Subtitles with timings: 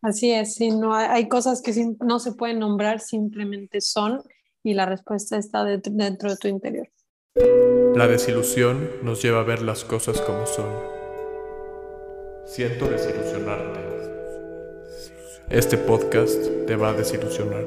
[0.00, 4.22] Así es, sí, no, hay cosas que no se pueden nombrar, simplemente son
[4.62, 6.88] y la respuesta está dentro de tu interior.
[7.96, 10.72] La desilusión nos lleva a ver las cosas como son.
[12.44, 13.80] Siento desilusionarte.
[15.50, 17.64] Este podcast te va a desilusionar.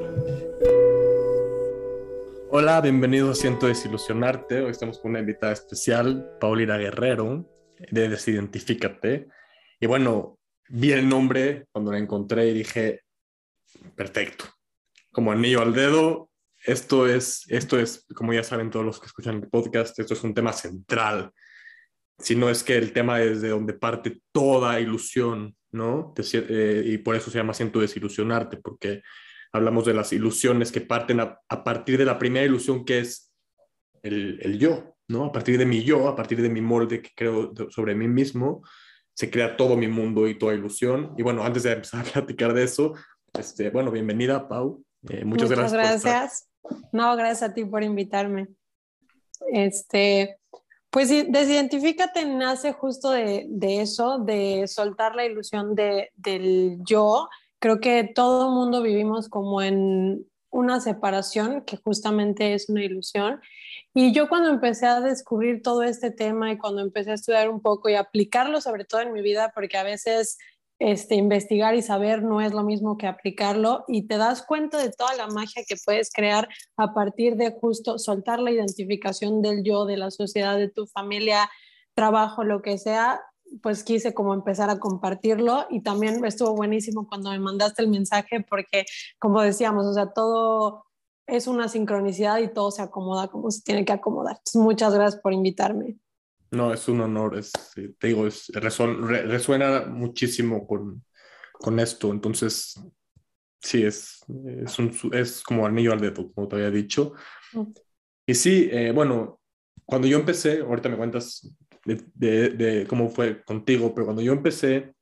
[2.50, 4.62] Hola, bienvenidos a Siento desilusionarte.
[4.62, 7.46] Hoy estamos con una invitada especial, Paulina Guerrero,
[7.90, 9.28] de Desidentifícate.
[9.80, 10.38] Y bueno,
[10.74, 13.02] vi el nombre cuando la encontré y dije,
[13.94, 14.46] perfecto,
[15.12, 16.30] como anillo al dedo,
[16.64, 20.24] esto es, esto es, como ya saben todos los que escuchan el podcast, esto es
[20.24, 21.30] un tema central,
[22.18, 26.14] si no es que el tema es de donde parte toda ilusión, ¿no?
[26.32, 29.02] Eh, y por eso se llama Siento desilusionarte, porque
[29.52, 33.30] hablamos de las ilusiones que parten a, partir de la primera ilusión que es
[34.02, 35.26] el, el, yo, ¿no?
[35.26, 38.62] A partir de mi yo, a partir de mi molde que creo sobre mí mismo,
[39.14, 41.14] se crea todo mi mundo y toda ilusión.
[41.16, 42.94] Y bueno, antes de empezar a platicar de eso,
[43.38, 44.82] este, bueno, bienvenida, Pau.
[45.08, 46.04] Eh, muchas, muchas, gracias.
[46.04, 46.48] gracias.
[46.92, 48.48] No, gracias a ti por invitarme.
[49.52, 50.38] Este,
[50.90, 57.28] pues desidentifícate nace justo de, de, eso, de soltar la ilusión de, del yo.
[57.58, 63.40] Creo que todo el mundo vivimos como en una separación, que justamente es una ilusión,
[63.94, 67.60] y yo cuando empecé a descubrir todo este tema y cuando empecé a estudiar un
[67.60, 70.38] poco y aplicarlo sobre todo en mi vida, porque a veces
[70.78, 74.90] este, investigar y saber no es lo mismo que aplicarlo y te das cuenta de
[74.90, 79.84] toda la magia que puedes crear a partir de justo soltar la identificación del yo,
[79.84, 81.48] de la sociedad, de tu familia,
[81.94, 83.20] trabajo, lo que sea,
[83.60, 88.44] pues quise como empezar a compartirlo y también estuvo buenísimo cuando me mandaste el mensaje
[88.48, 88.84] porque
[89.18, 90.86] como decíamos, o sea, todo
[91.26, 94.38] es una sincronicidad y todo se acomoda como se tiene que acomodar.
[94.54, 95.96] muchas gracias por invitarme.
[96.50, 97.50] No, es un honor, es,
[97.98, 101.02] te digo, es, resuena muchísimo con,
[101.52, 102.78] con, esto, entonces
[103.58, 104.22] sí, es,
[104.62, 107.14] es, un, es, como anillo al dedo, como te había dicho.
[107.54, 107.72] Mm.
[108.26, 109.40] Y sí, eh, bueno,
[109.86, 111.50] cuando yo empecé, ahorita me cuentas
[111.84, 114.94] de, de, de, cómo fue contigo, pero cuando yo empecé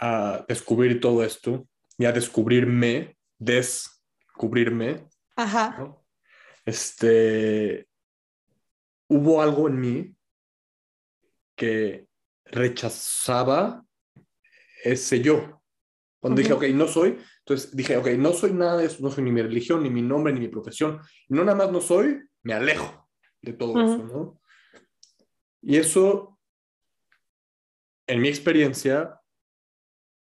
[0.00, 1.68] a descubrir todo esto
[1.98, 4.02] y a descubrirme, des
[4.34, 5.06] cubrirme.
[5.36, 5.96] Ajá.
[6.64, 7.86] Este,
[9.08, 10.14] hubo algo en mí
[11.54, 12.06] que
[12.44, 13.84] rechazaba
[14.84, 15.62] ese yo.
[16.20, 19.24] Cuando dije, ok, no soy, entonces dije, ok, no soy nada de eso, no soy
[19.24, 21.00] ni mi religión, ni mi nombre, ni mi profesión.
[21.28, 23.08] No nada más no soy, me alejo
[23.40, 24.40] de todo eso, ¿no?
[25.62, 26.38] Y eso,
[28.06, 29.20] en mi experiencia,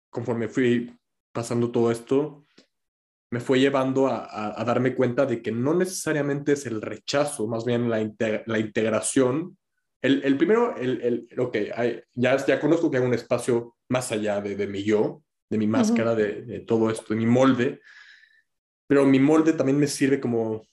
[0.10, 0.94] conforme fui
[1.32, 2.44] pasando todo esto,
[3.30, 7.90] me fue llevando a, darme cuenta de que no necesariamente es el rechazo, más bien
[7.90, 8.00] la,
[8.46, 9.58] la integración.
[10.02, 11.58] El, el, primero, el, el ok,
[12.14, 15.68] ya, ya conozco que hay un espacio más allá de, de mi yo, de mi
[15.68, 17.82] máscara, de, de, todo esto, de mi molde,
[18.88, 20.66] pero mi molde también me sirve como,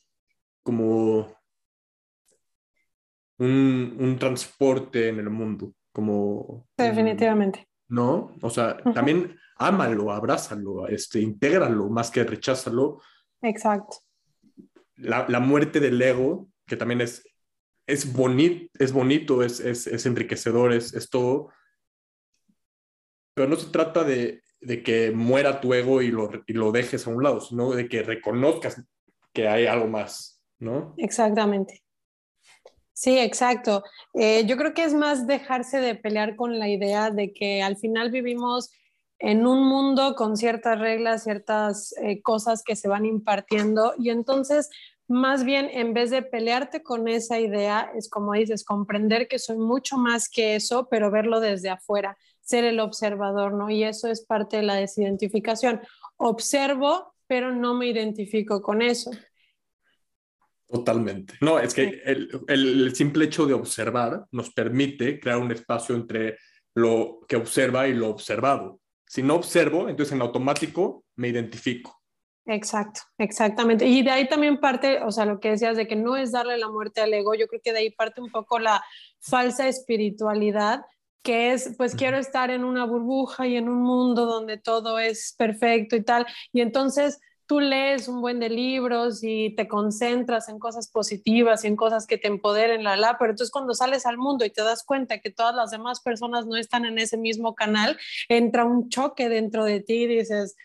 [0.63, 1.37] como
[3.39, 6.67] un, un transporte en el mundo, como...
[6.77, 7.69] Definitivamente.
[7.89, 8.34] ¿No?
[8.41, 13.00] O sea, también ámalo, abrázalo, este, intégralo más que recházalo.
[13.43, 13.99] Exacto.
[14.97, 17.25] La, la muerte del ego, que también es,
[17.87, 21.51] es, bonito, es bonito, es, es, es enriquecedor, es, es, todo,
[23.34, 27.06] pero no se trata de, de que muera tu ego y lo, y lo dejes
[27.06, 28.83] a un lado, sino de que reconozcas
[29.33, 30.95] que hay algo más, ¿no?
[30.97, 31.84] Exactamente.
[32.94, 33.82] Sí, exacto.
[34.15, 37.77] Eh, yo creo que es más dejarse de pelear con la idea de que al
[37.77, 38.71] final vivimos
[39.19, 44.71] en un mundo con ciertas reglas, ciertas eh, cosas que se van impartiendo y entonces
[45.09, 49.59] más bien en vez de pelearte con esa idea, es como dices, comprender que soy
[49.59, 53.71] mucho más que eso, pero verlo desde afuera, ser el observador, ¿no?
[53.71, 55.81] Y eso es parte de la desidentificación.
[56.16, 59.10] Observo, pero no me identifico con eso.
[60.69, 61.35] Totalmente.
[61.41, 66.39] No, es que el, el simple hecho de observar nos permite crear un espacio entre
[66.75, 68.81] lo que observa y lo observado.
[69.07, 72.01] Si no observo, entonces en automático me identifico.
[72.47, 73.87] Exacto, exactamente.
[73.87, 76.59] Y de ahí también parte, o sea, lo que decías de que no es darle
[76.59, 78.83] la muerte al ego, yo creo que de ahí parte un poco la
[79.21, 80.83] falsa espiritualidad,
[81.22, 85.34] que es, pues quiero estar en una burbuja y en un mundo donde todo es
[85.39, 86.27] perfecto y tal.
[86.53, 91.69] Y entonces tú lees un buen de libros y te concentras en cosas positivas y
[91.69, 94.63] en cosas que te empoderen, la, la, pero entonces cuando sales al mundo y te
[94.63, 97.99] das cuenta que todas las demás personas no están en ese mismo canal,
[98.29, 100.57] entra un choque dentro de ti y dices,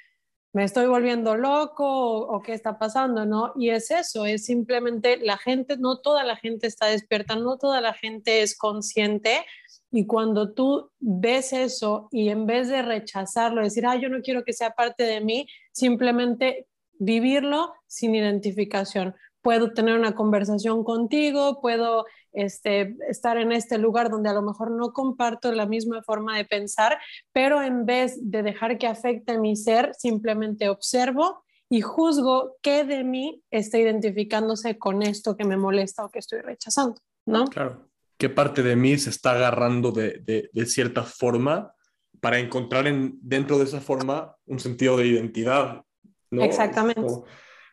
[0.54, 3.54] me estoy volviendo loco o, o, qué está pasando, ¿no?
[3.56, 7.81] Y es eso, es simplemente la gente, no toda la gente está despierta, no toda
[7.81, 9.46] la gente es consciente
[9.92, 14.44] Y cuando tú ves eso y en vez de rechazarlo, decir, ah, yo no quiero
[14.44, 16.68] que sea parte de mí, simplemente
[17.00, 19.16] vivirlo sin identificación.
[19.42, 24.69] Puedo tener una conversación contigo, puedo este, estar en este lugar donde a lo mejor
[24.72, 27.00] no comparto la misma forma de pensar,
[27.31, 33.04] pero en vez de dejar que afecte mi ser, simplemente observo y juzgo qué de
[33.04, 37.45] mí está identificándose con esto que me molesta o que estoy rechazando, ¿no?
[37.45, 37.88] Claro.
[38.18, 41.74] ¿Qué parte de mí se está agarrando de, de, cierta forma
[42.19, 45.84] para encontrar en, dentro de esa forma un sentido de identidad?
[46.31, 46.44] ¿No?
[46.44, 47.02] Exactamente.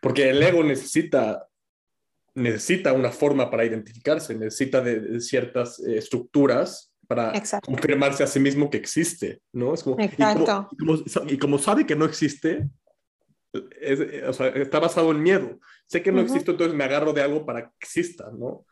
[0.00, 1.46] porque el ego necesita
[2.36, 7.32] necesita una forma para identificarse, necesita de, ciertas eh, estructuras para
[7.64, 9.74] confirmarse a sí mismo que existe, ¿no?
[9.74, 10.68] Es como, Exacto.
[11.28, 12.68] Y como, sabe que no existe,
[13.52, 15.58] o sea, está basado en miedo.
[15.86, 18.66] Sé que no existe, entonces me agarro de algo para que exista, ¿no?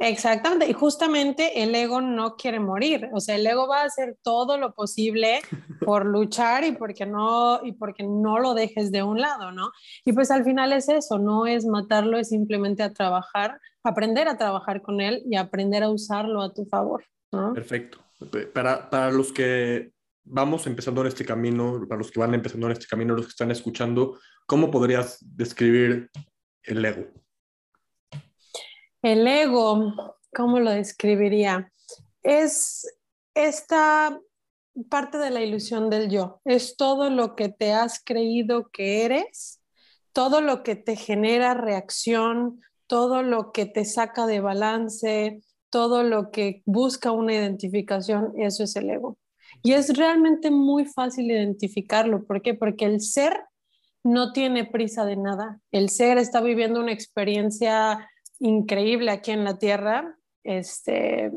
[0.00, 4.16] Exactamente, y justamente el ego no quiere morir, o sea, el ego va a hacer
[4.22, 5.40] todo lo posible
[5.84, 9.72] por luchar y porque no y porque no lo dejes de un lado, ¿no?
[10.04, 14.38] Y pues al final es eso, no es matarlo, es simplemente a trabajar, aprender a
[14.38, 17.52] trabajar con él y aprender a usarlo a tu favor, ¿no?
[17.52, 17.98] Perfecto.
[18.54, 19.90] Para, para los que
[20.22, 23.30] vamos empezando en este camino, para los que van empezando en este camino, los que
[23.30, 26.08] están escuchando, ¿cómo podrías describir
[26.62, 27.06] el ego?
[29.02, 29.94] El ego,
[30.34, 31.70] ¿cómo lo describiría?
[32.22, 32.84] Es
[33.34, 34.18] esta
[34.90, 39.60] parte de la ilusión del yo, es todo lo que te has creído que eres,
[40.12, 46.32] todo lo que te genera reacción, todo lo que te saca de balance, todo lo
[46.32, 49.16] que busca una identificación, eso es el ego.
[49.62, 52.24] Y es realmente muy fácil identificarlo.
[52.24, 52.54] ¿Por qué?
[52.54, 53.44] Porque el ser
[54.02, 55.60] no tiene prisa de nada.
[55.72, 58.08] El ser está viviendo una experiencia
[58.38, 61.30] increíble aquí en la Tierra, este,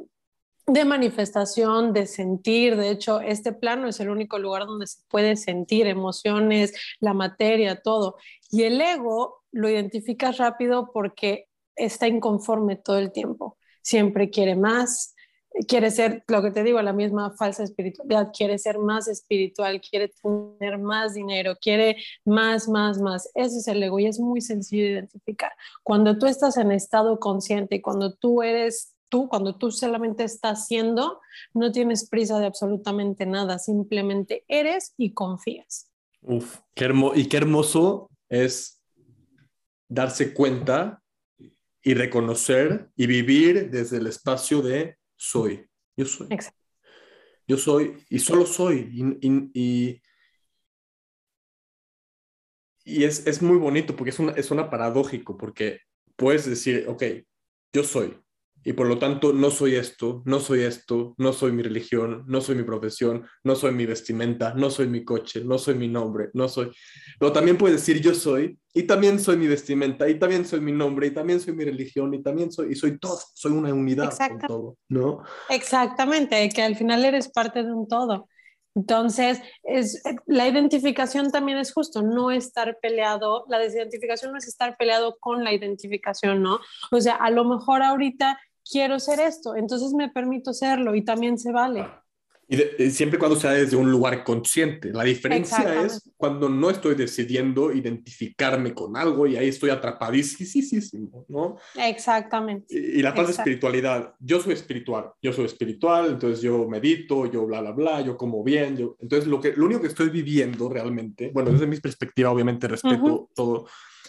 [0.68, 2.78] de manifestación, de sentir.
[2.78, 7.82] De hecho, este plano es el único lugar donde se puede sentir emociones, la materia,
[7.82, 8.18] todo.
[8.50, 13.58] Y el ego lo identificas rápido porque está inconforme todo el tiempo.
[13.82, 15.16] Siempre quiere más,
[15.68, 20.12] quiere ser, lo que te digo, la misma falsa espiritualidad, quiere ser más espiritual, quiere
[20.60, 23.30] tener más dinero, quiere más, más, más.
[23.36, 25.52] Ese es el ego y es muy sencillo de identificar.
[25.84, 30.68] Cuando tú estás en estado consciente y cuando tú eres tú, cuando tú solamente estás
[30.68, 31.20] siendo,
[31.54, 35.92] no tienes prisa de absolutamente nada, simplemente eres y confías.
[36.22, 38.82] Uf, qué hermoso, y qué hermoso es
[39.90, 41.04] darse cuenta
[41.84, 45.70] y reconocer y vivir desde el espacio de soy.
[45.96, 46.28] Yo soy.
[47.48, 48.90] Yo soy y solo soy.
[49.22, 50.02] Y,
[52.84, 55.82] y, es, es, muy bonito porque es una, es una paradójico, porque
[56.16, 57.04] puedes decir, ok,
[57.72, 58.20] yo soy,
[58.64, 62.42] y por lo tanto no soy esto, no soy esto, no soy mi religión, no
[62.42, 66.30] soy mi profesión, no soy mi vestimenta, no soy mi coche, no soy mi nombre,
[66.34, 66.72] no soy...
[67.20, 70.72] Pero también puedes decir yo soy y también soy mi vestimenta y también soy mi
[70.72, 74.16] nombre y también soy mi religión y también soy y soy todo, soy una unidad
[74.16, 75.24] con todo, ¿no?
[75.50, 78.28] Exactamente, que al final eres parte de un todo.
[78.74, 84.78] Entonces, es, la identificación también es justo, no estar peleado, la desidentificación no es estar
[84.78, 86.60] peleado con la identificación, ¿no?
[86.92, 88.40] O sea, a lo mejor ahorita
[88.72, 91.86] quiero ser esto, entonces me permito serlo y también se vale.
[92.52, 94.92] Y, siempre cuando sea desde un lugar consciente.
[94.92, 101.58] La diferencia es cuando no estoy decidiendo identificarme con algo y ahí estoy atrapadísimo, ¿no?
[101.76, 102.66] Exactamente.
[102.76, 104.16] Y, la paz de espiritualidad.
[104.20, 108.44] Yo soy espiritual, yo soy espiritual, entonces yo medito, yo bla, bla, bla, yo como
[108.44, 108.76] bien.
[108.76, 112.68] Yo, entonces lo, que, lo único que estoy viviendo realmente, bueno, desde mi perspectiva obviamente
[112.68, 113.66] respeto todo,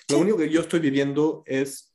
[0.08, 1.91] lo único que yo estoy viviendo es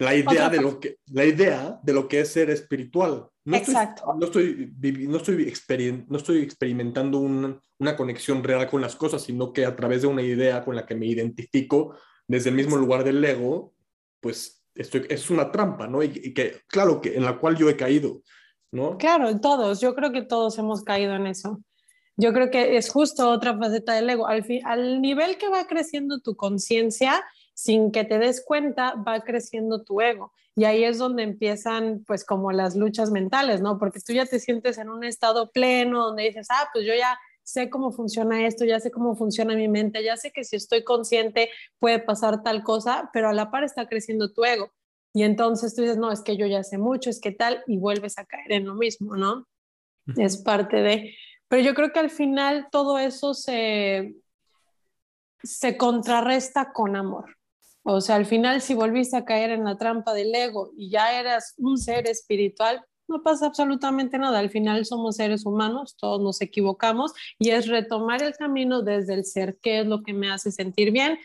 [0.00, 3.28] la idea, de lo que, la idea de lo que es ser espiritual.
[3.44, 4.02] No Exacto.
[4.20, 9.52] Estoy, no, estoy, no, estoy no estoy experimentando una conexión real con las cosas, sino
[9.52, 13.04] que a través de una idea con la que me identifico desde el mismo lugar
[13.04, 13.74] del ego,
[14.20, 16.02] pues estoy, es una trampa, ¿no?
[16.02, 18.22] Y, que, claro, que en la cual yo he caído,
[18.72, 18.96] ¿no?
[18.96, 21.60] Claro, todos, yo creo que todos hemos caído en eso.
[22.16, 24.26] Yo creo que es justo otra faceta del ego.
[24.26, 27.22] Al, al nivel que va creciendo tu conciencia,
[27.60, 30.32] sin que te des cuenta, va creciendo tu ego.
[30.56, 33.78] Y ahí es donde empiezan, pues, como las luchas mentales, ¿no?
[33.78, 37.18] Porque tú ya te sientes en un estado pleno donde dices, ah, pues yo ya
[37.42, 40.84] sé cómo funciona esto, ya sé cómo funciona mi mente, ya sé que si estoy
[40.84, 44.72] consciente puede pasar tal cosa, pero a la par está creciendo tu ego.
[45.12, 47.76] Y entonces tú dices, no, es que yo ya sé mucho, es que tal, y
[47.76, 49.46] vuelves a caer en lo mismo, ¿no?
[50.16, 51.14] Es parte de...
[51.48, 54.14] Pero yo creo que al final todo eso se,
[55.42, 57.39] se contrarresta con amor.
[57.82, 61.18] O sea, al final si volviste a caer en la trampa del ego y ya
[61.18, 64.38] eras un ser espiritual, no pasa absolutamente nada.
[64.38, 69.24] Al final somos seres humanos, todos nos equivocamos y es retomar el camino desde el
[69.24, 71.18] ser, qué es lo que me hace sentir bien.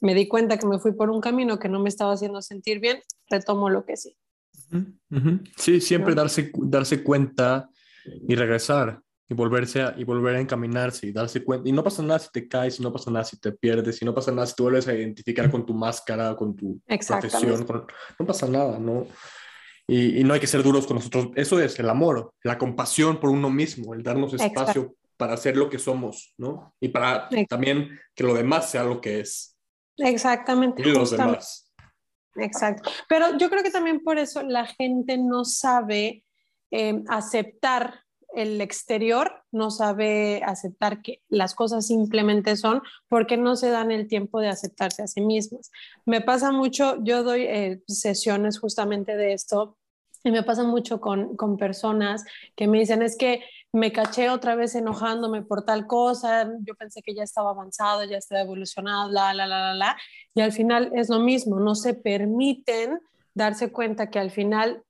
[0.00, 2.80] Me di cuenta que me fui por un camino que no me estaba haciendo sentir
[2.80, 4.16] bien, retomo lo que sí.
[5.56, 7.68] Sí, siempre darse, darse cuenta
[8.26, 11.68] y regresar y volverse a, y volver a encaminarse y darse cuenta.
[11.68, 14.04] Y no pasa nada si te caes, y no pasa nada si te pierdes, y
[14.04, 17.66] no pasa nada si te vuelves a identificar con tu máscara, con tu profesión,
[18.18, 19.06] no pasa nada, ¿no?
[19.86, 21.28] Y, y, no hay que ser duros con nosotros.
[21.34, 25.68] Eso es el amor, la compasión por uno mismo, el darnos espacio para ser lo
[25.68, 26.74] que somos, ¿no?
[26.80, 29.56] Y para también que lo demás sea lo que es.
[29.96, 30.82] Exactamente.
[30.82, 31.72] Y los demás.
[32.36, 32.90] Exacto.
[33.08, 36.24] Pero yo creo que también por eso la gente no sabe
[36.70, 38.04] eh, aceptar
[38.34, 44.06] el exterior no sabe aceptar que las cosas simplemente son porque no se dan el
[44.06, 45.70] tiempo de aceptarse a sí mismas.
[46.04, 49.76] Me pasa mucho, yo doy eh, sesiones justamente de esto
[50.24, 52.24] y me pasa mucho con, con, personas
[52.56, 57.02] que me dicen, es que me caché otra vez enojándome por tal cosa, yo pensé
[57.02, 59.96] que ya estaba avanzado, ya estaba evolucionado, la, la, la, la, la,
[60.34, 62.98] y al final es lo mismo, no se permiten
[63.34, 64.82] darse cuenta que al final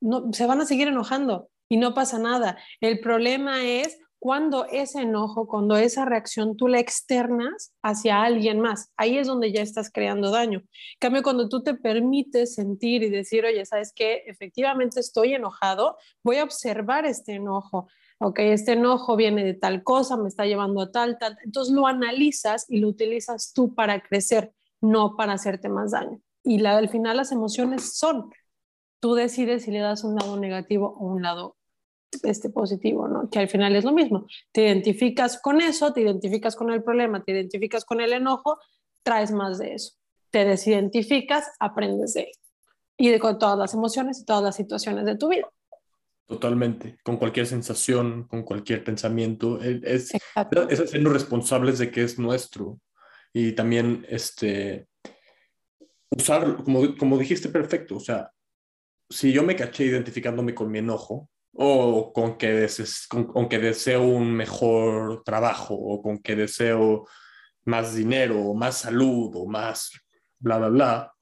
[0.00, 2.58] no, se van a seguir enojando y no pasa nada.
[2.80, 8.90] El problema es cuando ese enojo, cuando esa reacción tú la externas hacia alguien más.
[8.96, 10.60] Ahí es donde ya estás creando daño.
[10.60, 14.24] En cambio, cuando tú te permites sentir y decir, oye, ¿sabes qué?
[14.26, 17.88] Efectivamente estoy enojado, voy a observar este enojo.
[18.18, 21.36] Ok, este enojo viene de tal cosa, me está llevando a tal, tal.
[21.44, 26.20] Entonces lo analizas y lo utilizas tú para crecer, no para hacerte más daño.
[26.42, 28.30] Y al final las emociones son
[29.00, 31.55] tú decides si le das un lado negativo o un lado
[32.24, 33.28] este positivo, ¿no?
[33.30, 34.26] Que al final es lo mismo.
[34.52, 38.58] Te identificas con eso, te identificas con el problema, te identificas con el enojo,
[39.02, 39.94] traes más de eso.
[40.30, 42.32] Te desidentificas, aprendes de él.
[42.98, 45.48] Y de con todas las emociones y todas las situaciones de tu vida.
[46.26, 49.60] Totalmente, con cualquier sensación, con cualquier pensamiento.
[49.60, 52.80] Es, es hacernos responsables de que es nuestro.
[53.32, 54.88] Y también este,
[56.10, 57.96] usar, como, como dijiste, perfecto.
[57.96, 58.32] O sea,
[59.08, 62.68] si yo me caché identificándome con mi enojo, o con que,
[63.08, 67.06] con, que deseo un mejor trabajo, o con que deseo
[67.64, 69.92] más dinero, o más salud, o más
[70.38, 71.14] bla, bla, bla,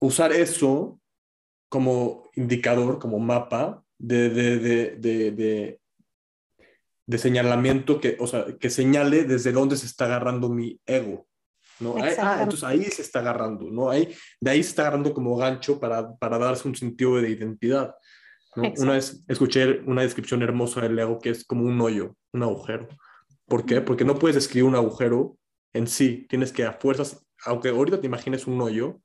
[0.00, 1.00] usar eso
[1.68, 4.96] como indicador, como mapa de, de, de,
[5.32, 5.80] de,
[7.06, 11.26] de señalamiento que, o sea, que señale desde dónde se está agarrando mi ego.
[11.78, 11.94] ¿no?
[11.98, 13.90] entonces ahí se está agarrando, ¿no?
[13.90, 17.94] Ahí, de ahí se está agarrando como gancho para, para darse un sentido de identidad.
[18.56, 22.88] Una vez escuché una descripción hermosa del ego que es como un hoyo, un agujero.
[23.46, 23.80] ¿Por qué?
[23.80, 25.36] Porque no puedes describir un agujero
[25.72, 26.26] en sí.
[26.28, 29.00] Tienes que a fuerzas, aunque ahorita te imagines un hoyo,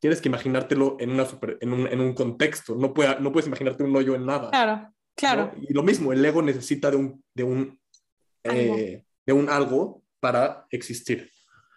[0.00, 1.26] tienes que imaginártelo en, una
[1.60, 2.76] en, un, en un contexto.
[2.76, 4.50] No, puede, no puedes imaginarte un hoyo en nada.
[4.50, 5.52] Claro, claro.
[5.60, 7.80] Y lo mismo, el ego necesita de un, de un,
[8.44, 11.30] eh, de un algo para existir.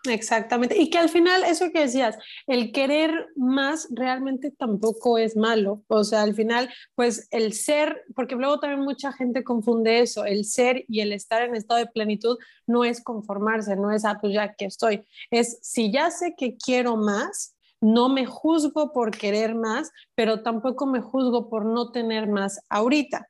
[0.10, 0.80] Exactamente.
[0.82, 2.18] Y que al final, eso que decías,
[2.48, 5.84] el querer más realmente tampoco es malo.
[5.88, 10.46] O sea, al final, pues el ser, porque luego también mucha gente confunde eso, el
[10.46, 14.34] ser y el estar en estado de plenitud no es conformarse, no es, ah, pues
[14.34, 15.04] ya que estoy.
[15.30, 20.86] Es, si ya sé que quiero más, no me juzgo por querer más, pero tampoco
[20.86, 23.28] me juzgo por no tener más ahorita.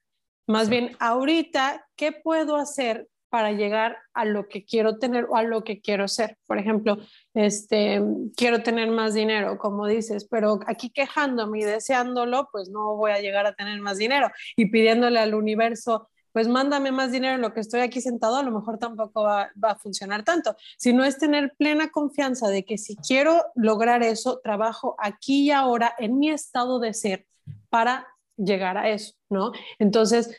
[0.48, 5.44] Más bien, ahorita, ¿qué puedo hacer para llegar a lo que quiero tener o a
[5.44, 6.38] lo que quiero ser.
[6.46, 6.98] Por ejemplo,
[7.34, 8.02] este,
[8.36, 13.22] quiero tener más dinero, como dices, pero aquí quejándome y deseándolo, pues no voy a
[13.22, 14.30] llegar a tener más dinero.
[14.58, 18.44] Y pidiéndole al universo, pues mándame más dinero en lo que estoy aquí sentado, a
[18.44, 20.58] lo mejor tampoco va, a funcionar tanto.
[20.78, 25.96] Sino es tener plena confianza de que si quiero lograr eso, trabajo aquí y ahora
[26.00, 27.26] en mi estado de ser
[27.70, 29.54] para llegar a eso, ¿no?
[29.80, 30.38] Entonces,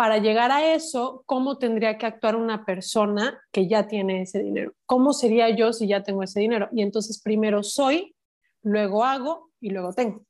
[0.00, 4.72] para llegar a eso, ¿cómo tendría que actuar una persona que ya tiene ese dinero?
[4.86, 6.70] ¿Cómo sería yo si ya tengo ese dinero?
[6.72, 8.16] Y entonces primero soy,
[8.62, 10.24] luego hago y luego tengo.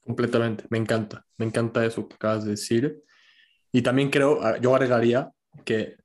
[0.00, 3.02] Completamente, me encanta, me encanta eso que acabas de decir.
[3.72, 5.30] Y también creo, ah, yo agregaría
[5.66, 5.96] que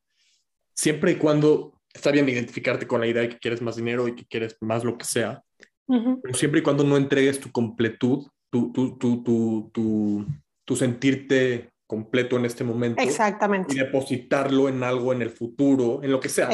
[0.73, 4.15] siempre y cuando está bien identificarte con la idea de que quieres más dinero y
[4.15, 5.41] que quieres más lo que sea,
[5.87, 10.25] pero siempre y cuando no entregues tu completud, tu, tu, tu, tu,
[10.65, 13.01] tu sentirte completo en este momento.
[13.01, 13.73] Exactamente.
[13.73, 16.49] Y depositarlo en algo en el futuro, en lo que sea,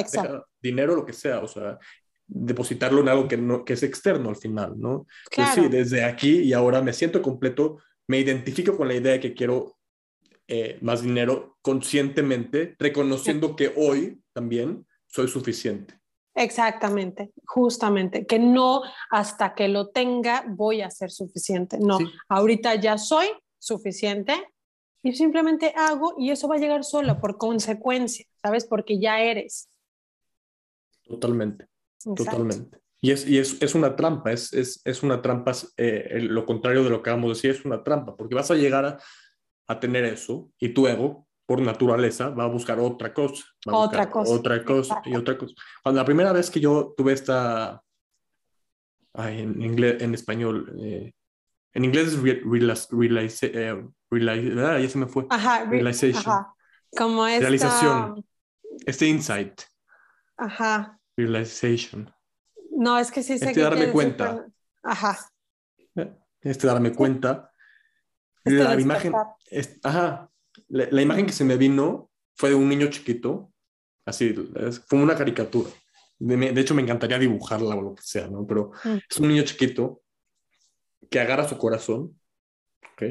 [0.61, 1.79] dinero, lo que sea, o sea,
[2.27, 5.05] depositarlo en algo que, no, que es externo al final, ¿no?
[5.35, 5.63] Pues claro.
[5.63, 9.33] sí, desde aquí y ahora me siento completo, me identifico con la idea de que
[9.33, 9.77] quiero
[10.47, 15.99] eh, más dinero conscientemente, reconociendo que hoy también soy suficiente.
[16.33, 22.97] Exactamente, justamente, que no hasta que lo tenga voy a ser suficiente, no, ahorita ya
[22.97, 23.27] soy,
[23.59, 24.33] suficiente
[25.03, 28.65] y simplemente hago y eso va a llegar solo por consecuencia, ¿sabes?
[28.65, 29.69] Porque ya eres.
[31.03, 31.67] Totalmente,
[32.15, 32.79] totalmente.
[33.01, 36.83] Y, es, y es, es, una trampa, es, es, es una trampa, eh, lo contrario
[36.83, 38.99] de lo que acabamos de decir, es una trampa, porque vas a llegar a,
[39.67, 43.43] a tener eso y tu ego, por naturaleza, va a buscar otra cosa.
[43.65, 44.33] otra cosa.
[44.33, 45.53] Otra cosa y otra cosa.
[45.83, 47.83] Cuando la primera vez que yo tuve esta,
[49.13, 51.11] ay, en, inglés, en español, eh,
[51.73, 52.21] en inglés es
[52.91, 55.25] realize, eh, ah, ya se me fue.
[55.29, 56.21] Ajá, realization.
[56.27, 56.53] Ajá.
[56.95, 57.41] Como esta...
[57.41, 58.25] Realización.
[58.85, 59.61] Este insight.
[60.37, 60.99] Ajá.
[61.15, 62.13] Realization.
[62.71, 64.45] No, es que sí sé este que darme cuenta.
[64.83, 65.17] Ajá.
[66.41, 67.51] Este darme cuenta.
[68.43, 69.13] Este la imagen,
[69.83, 70.31] ajá,
[70.67, 73.53] la, imagen que se me vino fue de un niño chiquito,
[74.03, 74.33] así,
[74.87, 75.69] fue una caricatura.
[76.17, 78.45] De, hecho, me encantaría dibujarla o lo que sea, ¿no?
[78.47, 78.97] Pero mm.
[79.09, 80.00] es un niño chiquito
[81.09, 82.19] que agarra su corazón,
[82.93, 83.03] ¿ok?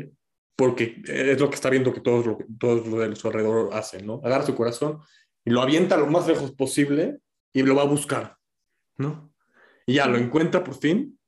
[0.57, 4.07] Porque es lo que está viendo que todos lo, todos lo de su alrededor hacen,
[4.07, 4.21] ¿no?
[4.25, 5.01] Agarra su corazón
[5.45, 7.19] y lo avienta lo más lejos posible
[7.53, 8.37] y lo va a buscar,
[8.99, 9.33] ¿no?
[9.87, 11.19] Y ya lo encuentra por fin.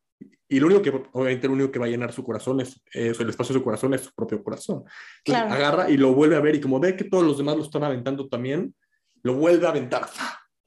[0.49, 3.29] Y lo único que, obviamente, lo único que va a llenar su corazón es, el
[3.31, 4.85] espacio de su corazón es su propio corazón.
[5.25, 5.51] Claro.
[5.51, 7.85] Agarra y lo vuelve a ver y como ve que todos los demás lo están
[7.85, 8.75] aventando también,
[9.23, 10.07] lo vuelve a aventar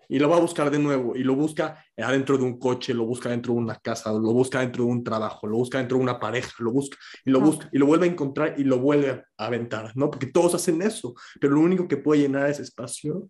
[0.10, 3.06] y lo va a buscar de nuevo y lo busca adentro de un coche, lo
[3.06, 6.04] busca dentro de una casa, lo busca dentro de un trabajo, lo busca dentro de
[6.04, 9.24] una pareja, lo busca y lo busca y lo vuelve a encontrar y lo vuelve
[9.38, 10.10] a aventar, ¿no?
[10.10, 13.30] Porque todos hacen eso, pero lo único que puede llenar ese espacio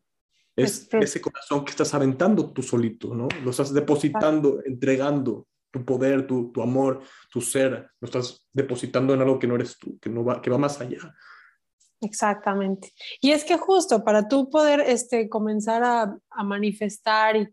[0.56, 3.28] es ese corazón que estás aventando tú solito, ¿no?
[3.44, 9.22] Lo estás depositando, entregando tu poder, tu, tu, amor, tu ser, lo estás depositando en
[9.22, 11.14] algo que no eres tú, que, no va, que va más allá.
[12.02, 12.94] Exactamente.
[13.22, 17.48] Y es que justo para tú poder este, comenzar a, manifestar y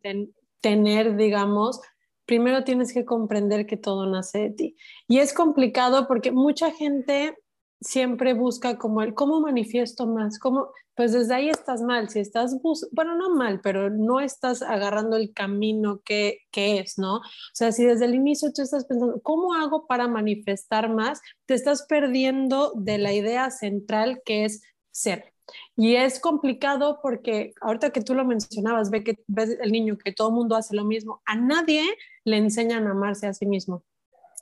[0.61, 1.80] tener, digamos,
[2.26, 4.76] primero tienes que comprender que todo nace de ti.
[5.08, 7.37] Y es complicado porque mucha gente
[7.82, 12.56] siempre busca como el cómo manifiesto más, cómo, pues desde ahí estás mal, si estás,
[12.92, 17.16] bueno, no mal, pero no estás agarrando el camino que, que, es, ¿no?
[17.16, 21.21] O sea, si desde el inicio tú estás pensando, ¿cómo hago para manifestar más?
[21.47, 25.32] Te estás perdiendo de la idea central que es ser.
[25.76, 30.12] Y es complicado porque ahorita que tú lo mencionabas, ve que ves el niño que
[30.12, 31.84] todo mundo hace lo mismo, a nadie
[32.25, 33.84] le enseñan a amarse a sí mismo.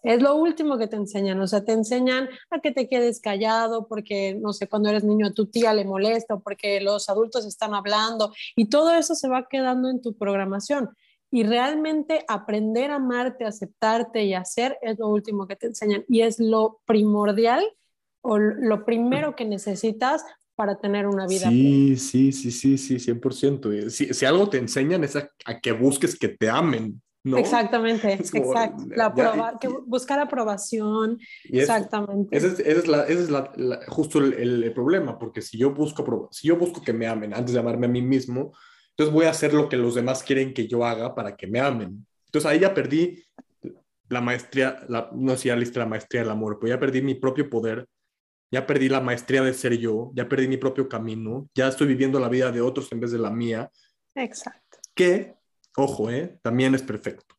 [0.02, 3.86] Es lo último que te enseñan, o sea, te enseñan a que te quedes callado
[3.86, 7.44] porque, no sé, cuando eres niño a tu tía le molesta o porque los adultos
[7.44, 10.90] están hablando y todo eso se va quedando en tu programación.
[11.30, 16.22] Y realmente aprender a amarte, aceptarte y hacer es lo último que te enseñan y
[16.22, 17.64] es lo primordial
[18.22, 20.24] o lo primero que necesitas
[20.56, 21.48] para tener una vida.
[21.48, 23.88] Sí, sí, sí, sí, sí, 100%.
[23.90, 28.84] Si, si algo te enseñan es a, a que busques que te amen, Exactamente, exacto.
[28.88, 31.18] La que buscar aprobación.
[31.44, 32.36] exactamente.
[32.36, 33.52] ese es, la, ese es la,
[33.88, 37.60] justo el, problema, porque si yo, busco, si yo busco que me amen antes de
[37.60, 38.52] amarme a mí mismo,
[38.90, 41.60] entonces voy a hacer lo que los demás quieren que yo haga para que me
[41.60, 42.06] amen.
[42.26, 43.22] Entonces ahí ya perdí
[44.08, 47.14] la maestría, la, no sé si ya la maestría del amor, pero ya perdí mi
[47.14, 47.86] propio poder,
[48.50, 52.18] ya perdí la maestría de ser yo, ya perdí mi propio camino, ya estoy viviendo
[52.18, 53.70] la vida de otros en vez de la mía.
[54.14, 54.78] Exacto.
[54.94, 55.39] Que
[55.80, 56.38] Ojo, ¿eh?
[56.42, 57.34] También es perfecto.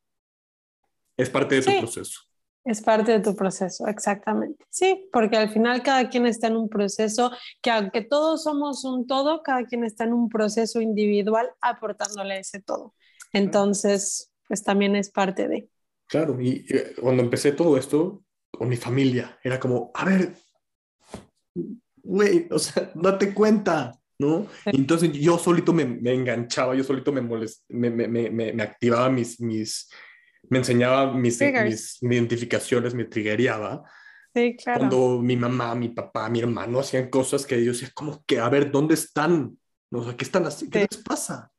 [1.17, 2.21] Es parte de tu proceso.
[2.63, 4.65] Es parte de tu proceso, exactamente.
[4.69, 9.07] Sí, porque al final cada quien está en un proceso que aunque todos somos un
[9.07, 12.93] todo, cada quien está en un proceso individual aportándole ese todo.
[13.33, 15.69] Entonces, pues también es parte de.
[16.07, 16.65] Claro, y
[16.99, 20.35] cuando empecé todo esto con mi familia, era como, a ver,
[22.03, 24.47] güey, o sea, date cuenta, ¿no?
[24.65, 29.89] entonces yo solito me, enganchaba, yo solito me, molest, me, me, me, activaba mis, mis,
[30.49, 33.83] me enseñaba mis, mis, identificaciones, me triggereaba.
[34.33, 34.79] Sí, claro.
[34.79, 38.47] Cuando mi mamá, mi papá, mi hermano hacían cosas que yo decía, como que, a
[38.47, 39.57] ver, ¿dónde están?
[39.89, 40.15] ¿No?
[40.15, 40.47] ¿Qué están?
[40.71, 41.50] ¿Qué les pasa?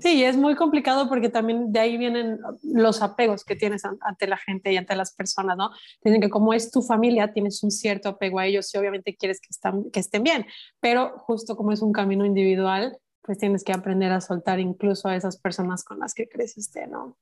[0.00, 4.36] Sí, es muy complicado porque también de ahí vienen los apegos que tienes ante la
[4.36, 5.70] gente y ante las personas, ¿no?
[6.02, 9.40] Tienen que como es tu familia, tienes un cierto apego a ellos y obviamente quieres
[9.40, 10.46] que, están, que estén bien,
[10.80, 15.16] pero justo como es un camino individual, pues tienes que aprender a soltar incluso a
[15.16, 17.16] esas personas con las que creciste, ¿no?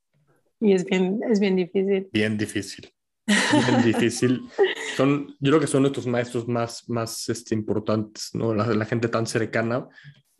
[0.60, 2.08] Y es bien, es bien difícil.
[2.12, 2.94] Bien difícil.
[3.26, 4.42] Bien difícil.
[4.96, 8.54] Son, yo creo que son nuestros maestros más, más este, importantes, ¿no?
[8.54, 9.88] La, la gente tan cercana,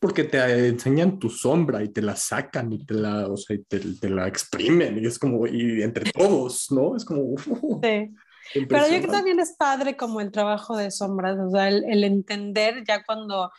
[0.05, 3.81] porque te enseñan tu sombra y te la sacan y te la, o sea, te,
[3.81, 6.95] te, la exprimen y es como, y entre todos, ¿no?
[6.95, 7.39] Es como...
[7.39, 8.15] sí.
[8.53, 11.85] Pero yo creo que también es padre como el trabajo de sombras, o sea, el,
[11.85, 13.51] el entender ya cuando...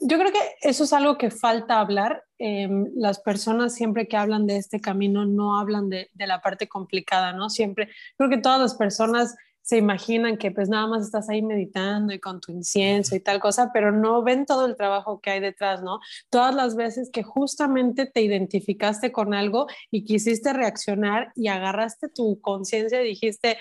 [0.00, 2.22] Yo creo que eso es algo que falta hablar.
[2.38, 6.68] Eh, las personas siempre que hablan de este camino no hablan de, de la parte
[6.68, 7.50] complicada, ¿no?
[7.50, 9.34] Siempre, creo que todas las personas
[9.64, 13.40] se imaginan que pues nada más estás ahí meditando y con tu incienso y tal
[13.40, 16.00] cosa, pero no ven todo el trabajo que hay detrás, ¿no?
[16.28, 22.42] Todas las veces que justamente te identificaste con algo y quisiste reaccionar y agarraste tu
[22.42, 23.56] conciencia y dijiste,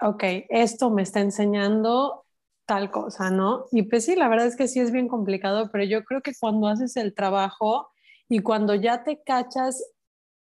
[0.00, 2.24] ok, esto me está enseñando
[2.64, 3.66] tal cosa, ¿no?
[3.72, 6.34] Y pues sí, la verdad es que sí es bien complicado, pero yo creo que
[6.38, 7.88] cuando haces el trabajo
[8.28, 9.82] y cuando ya te cachas,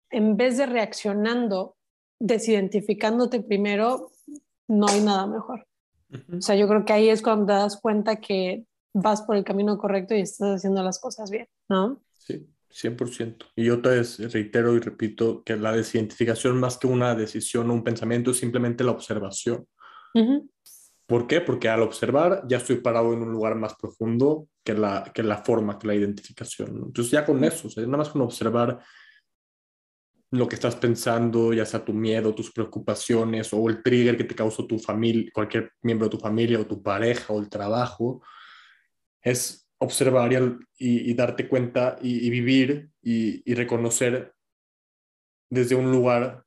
[0.10, 1.78] en vez de reaccionando,
[2.20, 4.12] desidentificándote primero,
[4.70, 5.66] no hay nada mejor.
[6.36, 9.44] O sea, yo creo que ahí es cuando te das cuenta que vas por el
[9.44, 12.02] camino correcto y estás haciendo las cosas bien, ¿no?
[12.18, 13.46] Sí, 100%.
[13.56, 17.84] Y yo te reitero y repito que la desidentificación más que una decisión o un
[17.84, 19.68] pensamiento es simplemente la observación.
[21.06, 21.42] ¿Por qué?
[21.42, 25.38] Porque al observar ya estoy parado en un lugar más profundo que la, que la
[25.38, 26.84] forma, que la identificación.
[26.86, 28.80] Entonces ya con eso, o sea, nada más con observar
[30.32, 34.36] lo que estás pensando, ya sea tu miedo, tus preocupaciones o el trigger que te
[34.36, 38.22] causó tu familia, cualquier miembro de tu familia o tu pareja o el trabajo,
[39.22, 40.32] es observar
[40.78, 44.34] y, darte cuenta y, vivir y, reconocer
[45.50, 46.44] desde un lugar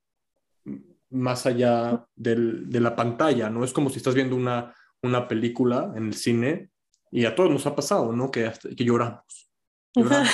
[1.11, 3.64] más allá de la pantalla, ¿no?
[3.64, 6.71] Es como si estás viendo una, una película en el cine
[7.11, 8.31] y a todos nos ha pasado, ¿no?
[8.31, 9.51] Que, que lloramos.
[9.95, 10.31] lloramos.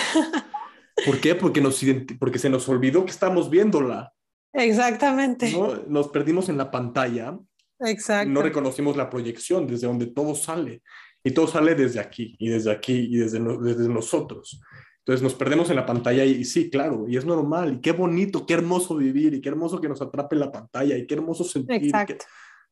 [1.04, 1.34] ¿Por qué?
[1.34, 1.80] Porque, nos
[2.18, 4.12] porque se nos olvidó que estamos viéndola.
[4.52, 5.52] Exactamente.
[5.86, 7.38] Nos perdimos en la pantalla.
[7.80, 8.30] Exacto.
[8.30, 10.82] No reconocimos la proyección desde donde todo sale.
[11.22, 14.60] Y todo sale desde aquí, y desde aquí, y desde, desde nosotros.
[15.00, 18.46] Entonces nos perdemos en la pantalla y, sí, claro, y es normal, y qué bonito,
[18.46, 21.86] qué hermoso vivir, y qué hermoso que nos atrape la pantalla, y qué hermoso sentir.
[21.86, 22.24] Exacto.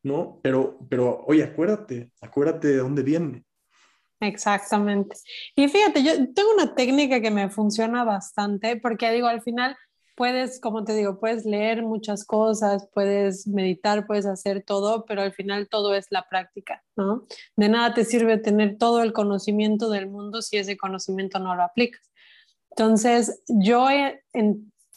[0.03, 0.39] ¿No?
[0.43, 3.43] Pero, pero, oye, acuérdate, acuérdate de dónde viene.
[4.19, 5.15] Exactamente.
[5.55, 9.77] Y fíjate, yo tengo una técnica que me funciona bastante porque digo, al final
[10.15, 15.31] puedes, como te digo, puedes leer muchas cosas, puedes meditar, puedes hacer todo, pero al
[15.31, 17.27] final todo es la práctica, ¿no?
[17.55, 21.61] De nada te sirve tener todo el conocimiento del mundo si ese conocimiento no lo
[21.61, 22.01] aplicas.
[22.71, 24.23] Entonces, yo he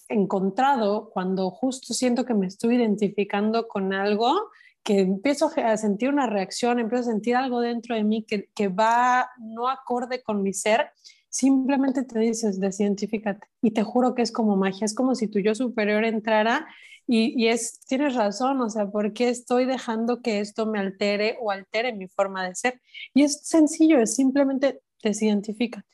[0.08, 4.50] encontrado cuando justo siento que me estoy identificando con algo,
[4.82, 8.68] que empiezo a sentir una reacción, empiezo a sentir algo dentro de mí que, que
[8.68, 10.90] va no acorde con mi ser,
[11.28, 13.46] simplemente te dices, desidentifícate.
[13.62, 16.66] Y te juro que es como magia, es como si tu yo superior entrara
[17.06, 21.38] y, y, es, tienes razón, o sea, ¿por qué estoy dejando que esto me altere
[21.40, 22.80] o altere mi forma de ser?
[23.14, 25.88] Y es sencillo, es simplemente desidentifícate.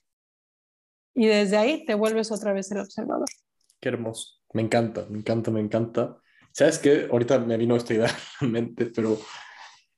[1.14, 3.28] Y desde ahí te vuelves otra vez el observador.
[3.80, 6.18] Qué hermoso, me encanta, me encanta, me encanta.
[6.56, 7.06] ¿Sabes qué?
[7.12, 8.08] Ahorita me vino esta idea
[8.40, 9.18] la mente, pero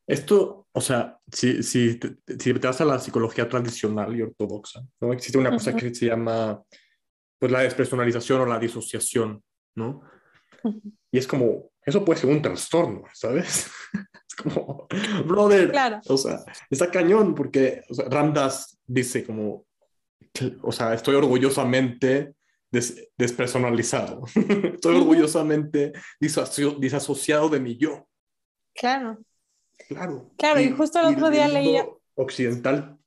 [0.04, 4.82] esto, o sea, si, si, te, si te vas a la psicología tradicional y ortodoxa,
[5.00, 5.12] ¿no?
[5.12, 6.60] Existe una cosa que se llama,
[7.38, 9.40] pues, la despersonalización o la disociación,
[9.76, 10.02] ¿no?
[11.12, 13.70] Y es como, eso puede ser un trastorno, ¿sabes?
[14.28, 14.88] es como,
[15.26, 16.00] brother, claro.
[16.08, 19.64] o sea, está cañón porque o sea, Ramdas dice como,
[20.62, 22.34] o sea, estoy orgullosamente
[22.70, 24.24] despersonalizado.
[24.74, 28.08] Estoy orgullosamente disasociado de mi yo.
[28.74, 29.18] Claro.
[29.88, 30.30] Claro.
[30.36, 31.86] Claro, y, justo el otro día leía.
[32.14, 32.98] Occidental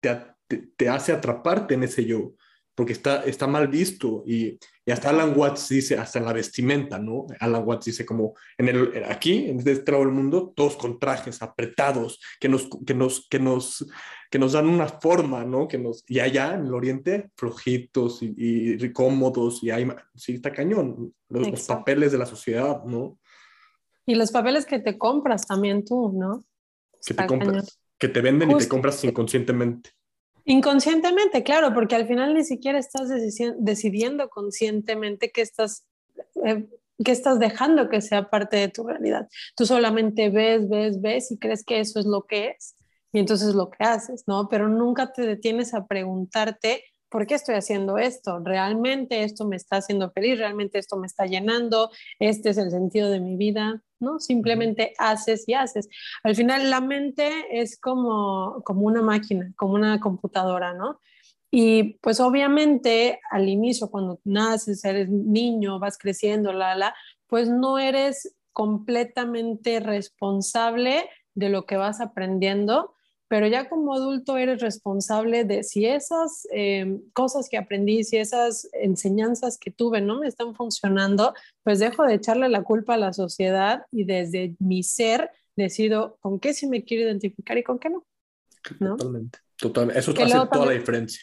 [0.00, 2.34] te, te, hace atraparte en ese yo,
[2.74, 4.22] porque está, está mal visto.
[4.26, 7.26] Y, y, hasta Alan Watts dice, hasta en la vestimenta, ¿no?
[7.40, 11.42] Alan Watts dice como, en el, aquí, en este lado del mundo, todos con trajes
[11.42, 13.86] apretados, que nos, que nos, que nos
[14.32, 15.68] que nos dan una forma, ¿no?
[15.68, 18.32] Que nos, y allá en el oriente, flojitos y,
[18.82, 23.18] y cómodos, y hay, sí, está cañón, los, papeles de la sociedad, ¿no?
[24.06, 26.46] Y los papeles que te compras también tú, ¿no?
[27.06, 29.90] Que te compras, que te venden y te compras inconscientemente.
[30.44, 33.08] Inconscientemente, claro, porque al final ni siquiera estás
[33.58, 35.86] decidiendo conscientemente que estás,
[36.44, 36.66] eh,
[36.98, 39.28] estás dejando que sea parte de tu realidad.
[39.56, 42.74] Tú solamente ves, ves, ves y crees que eso es lo que es
[43.12, 44.48] y entonces lo que haces, ¿no?
[44.48, 48.40] Pero nunca te detienes a preguntarte, ¿por qué estoy haciendo esto?
[48.42, 50.38] ¿Realmente esto me está haciendo feliz?
[50.38, 51.90] ¿Realmente esto me está llenando?
[52.18, 53.82] ¿Este es el sentido de mi vida?
[54.00, 54.18] ¿No?
[54.18, 55.88] Simplemente haces y haces.
[56.24, 60.98] Al final la mente es como, como una máquina, como una computadora, ¿no?
[61.50, 66.94] Y pues obviamente al inicio, cuando naces, eres niño, vas creciendo, la, la,
[67.26, 72.94] pues no eres completamente responsable de lo que vas aprendiendo,
[73.32, 78.68] pero ya como adulto eres responsable de si esas eh, cosas que aprendí, si esas
[78.74, 83.14] enseñanzas que tuve no me están funcionando, pues dejo de echarle la culpa a la
[83.14, 87.88] sociedad y desde mi ser decido con qué sí me quiero identificar y con qué
[87.88, 88.04] no.
[88.98, 89.98] Totalmente, totalmente.
[89.98, 91.22] Eso hace toda la diferencia.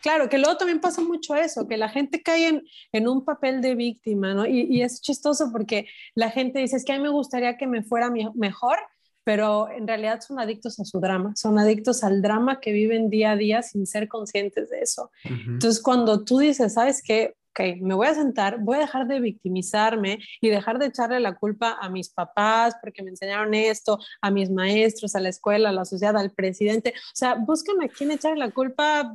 [0.00, 2.62] Claro, que luego también pasa mucho eso, que la gente cae en,
[2.92, 4.46] en un papel de víctima, ¿no?
[4.46, 7.66] Y, y, es chistoso porque la gente dice, es que a mí me gustaría que
[7.66, 8.78] me fuera mejor,
[9.24, 13.32] pero en realidad son adictos a su drama, son adictos al drama que viven día
[13.32, 15.10] a día sin ser conscientes de eso.
[15.24, 17.34] Entonces, cuando tú dices, ¿sabes qué?
[17.50, 21.34] Ok, me voy a sentar, voy a dejar de victimizarme y dejar de echarle la
[21.34, 25.72] culpa a mis papás porque me enseñaron esto, a mis maestros, a la escuela, a
[25.72, 26.94] la sociedad, al presidente.
[26.96, 29.14] O sea, búscame a quién echarle la culpa,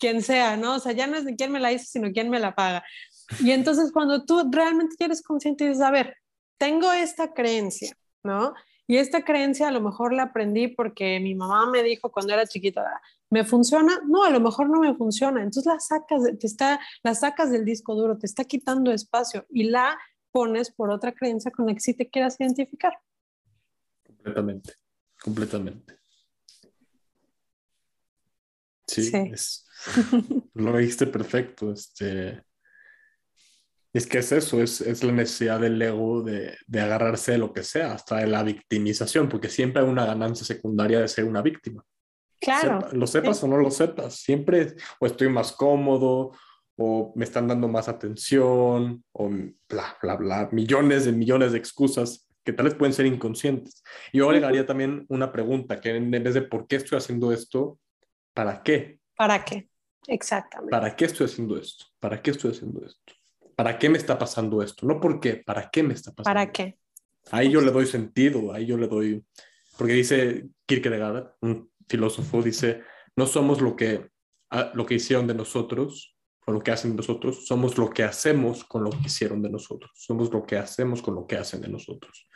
[0.00, 0.74] quien sea, ¿no?
[0.74, 2.82] O sea, ya no es de quién me la hizo, sino quién me la paga.
[3.40, 6.16] Y entonces cuando tú realmente eres consciente y dices, a ver,
[6.58, 8.54] tengo esta creencia, ¿no?
[8.86, 12.46] Y esta creencia a lo mejor la aprendí porque mi mamá me dijo cuando era
[12.46, 14.00] chiquita, ¿me funciona?
[14.06, 15.42] No, a lo mejor no me funciona.
[15.42, 19.64] Entonces la sacas, te está, la sacas del disco duro, te está quitando espacio y
[19.64, 19.98] la
[20.30, 22.92] pones por otra creencia con la que sí te quieras identificar.
[24.06, 24.74] Completamente,
[25.22, 25.96] completamente.
[28.86, 29.66] Sí, Es,
[30.54, 31.72] lo dijiste perfecto.
[31.72, 32.42] Este,
[33.96, 37.52] es que es eso, es, es la necesidad del ego de, de, agarrarse de lo
[37.52, 41.42] que sea, hasta de la victimización, porque siempre hay una ganancia secundaria de ser una
[41.42, 41.84] víctima.
[42.38, 42.86] Claro.
[42.92, 46.32] lo sepas o no lo sepas, siempre o estoy más cómodo,
[46.76, 49.30] o me están dando más atención, o
[49.68, 53.82] bla, bla, bla, millones de millones de excusas que tal vez pueden ser inconscientes.
[54.12, 57.80] Yo agregaría también una pregunta, que en vez de por qué estoy haciendo esto,
[58.34, 59.00] ¿para qué?
[59.16, 59.68] ¿Para qué?
[60.06, 60.70] Exactamente.
[60.70, 61.86] ¿Para qué estoy haciendo esto?
[61.98, 63.15] ¿Para qué estoy haciendo esto?
[63.56, 64.86] ¿Para qué me está pasando esto?
[64.86, 66.38] No por qué, ¿para qué me está pasando?
[66.38, 66.78] ¿Para qué?
[67.32, 69.24] Ahí yo le doy sentido, ahí yo le doy,
[69.76, 72.82] porque dice Kierkegaard, un filósofo, dice,
[73.16, 74.10] no somos lo que,
[74.50, 76.16] ah, lo que hicieron de nosotros
[76.46, 79.50] o lo que hacen de nosotros, somos lo que hacemos con lo que hicieron de
[79.50, 82.28] nosotros, somos lo que hacemos con lo que hacen de nosotros.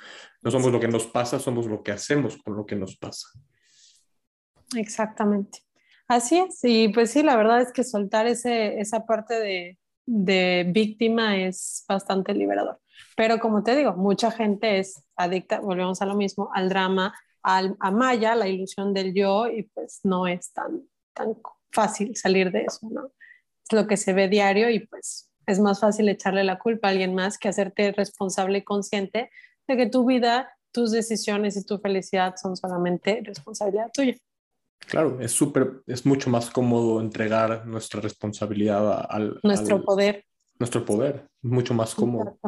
[0.42, 3.28] No somos lo que nos pasa, somos lo que hacemos con lo que nos pasa.
[4.74, 5.60] Exactamente.
[6.08, 9.78] Así es, y pues sí, la verdad es que soltar ese, esa parte de,
[10.12, 12.80] de víctima es bastante liberador.
[13.16, 17.76] Pero como te digo, mucha gente es adicta, volvemos a lo mismo, al drama, al,
[17.78, 20.82] a Maya, la ilusión del yo, y pues no es tan,
[21.14, 21.36] tan
[21.70, 23.12] fácil salir de eso, ¿no?
[23.62, 26.90] Es lo que se ve diario y pues es más fácil echarle la culpa a
[26.90, 29.30] alguien más que hacerte responsable y consciente
[29.68, 34.16] de que tu vida, tus decisiones y tu felicidad son solamente responsabilidad tuya.
[34.86, 39.38] Claro, es súper, es mucho más cómodo entregar nuestra responsabilidad al...
[39.42, 40.24] Nuestro poder.
[40.58, 42.38] Nuestro poder, mucho más cómodo.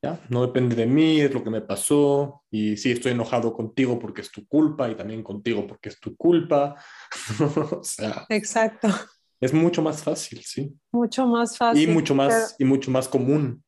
[0.00, 0.20] ¿Ya?
[0.28, 4.20] No depende de mí, es lo que me pasó, y sí, estoy enojado contigo porque
[4.20, 6.76] es tu culpa, y también contigo porque es tu culpa.
[7.72, 8.88] o sea, Exacto.
[9.40, 10.74] Es mucho más fácil, sí.
[10.92, 11.88] Mucho más fácil.
[11.88, 13.62] Y mucho más, y mucho más común.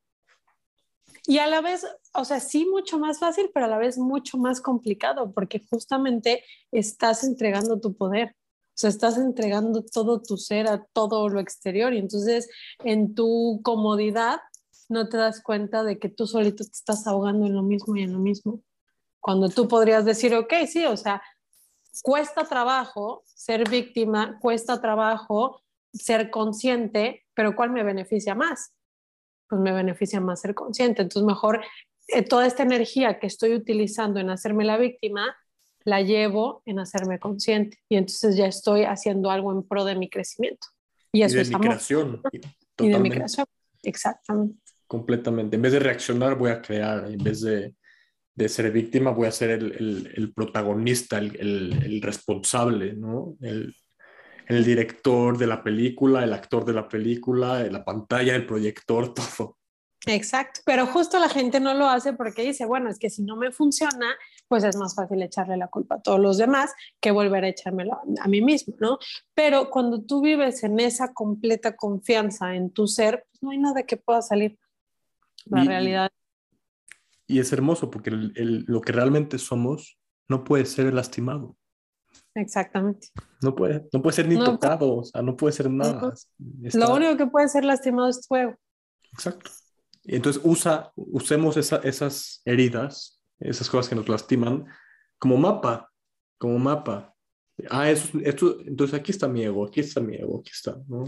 [1.27, 4.39] Y a la vez, o sea, sí mucho más fácil, pero a la vez mucho
[4.39, 8.37] más complicado, porque justamente estás entregando tu poder.
[8.71, 12.49] O sea, estás entregando todo tu ser a todo lo exterior y entonces
[12.85, 14.41] en tu comodidad
[14.89, 18.03] no te das cuenta de que tú solito te estás ahogando en lo mismo y
[18.03, 18.63] en lo mismo.
[19.21, 21.23] Cuando tú podrías decir, ok, sí, o sea,
[22.03, 25.61] cuesta trabajo ser víctima, cuesta trabajo
[25.93, 28.73] ser consciente, pero ¿cuál me beneficia más?
[29.51, 31.03] Pues me beneficia más ser consciente.
[31.03, 31.61] Entonces, mejor
[32.09, 35.37] eh, toda esta energía que estoy utilizando en hacerme la víctima,
[35.85, 37.79] la llevo en hacerme consciente.
[37.89, 40.69] Y entonces ya estoy haciendo algo en pro de mi crecimiento.
[41.13, 41.67] Y eso de es mi amor.
[41.67, 42.23] creación.
[42.79, 43.47] Y de mi creación.
[43.83, 44.59] Exactamente.
[44.87, 45.57] Completamente.
[45.57, 47.11] En vez de reaccionar, voy a crear.
[47.11, 47.75] En vez de,
[48.35, 53.37] de ser víctima, voy a ser el, el, el protagonista, el, el, responsable, ¿no?
[53.41, 53.75] El,
[54.51, 59.57] el director de la película, el actor de la película, la pantalla, el proyector, todo.
[60.07, 63.37] Exacto, pero justo la gente no lo hace porque dice, bueno, es que si no
[63.37, 64.15] me funciona,
[64.49, 67.99] pues es más fácil echarle la culpa a todos los demás que volver a echármelo
[68.23, 68.99] a mí mismo, ¿no?
[69.35, 73.83] Pero cuando tú vives en esa completa confianza en tu ser, pues no hay nada
[73.83, 74.59] que pueda salir.
[75.45, 76.11] La Y- realidad.
[77.27, 81.57] Y es hermoso porque el- el- lo que realmente somos no puede ser lastimado.
[82.35, 83.09] Exactamente.
[83.43, 84.45] No puede, no puede ser ni No.
[84.45, 86.13] tocado, o sea, no puede ser nada.
[86.63, 88.55] Está- Lo único que puede ser lastimado es tu ego.
[89.13, 89.51] Exacto.
[90.05, 94.67] Entonces usa, usemos esa- esas heridas, esas cosas que nos lastiman,
[95.19, 95.91] como mapa,
[96.39, 97.15] como mapa.
[97.69, 101.05] Ah, eso, esto, entonces aquí está mi ego, aquí está mi ego, aquí está, ¿no?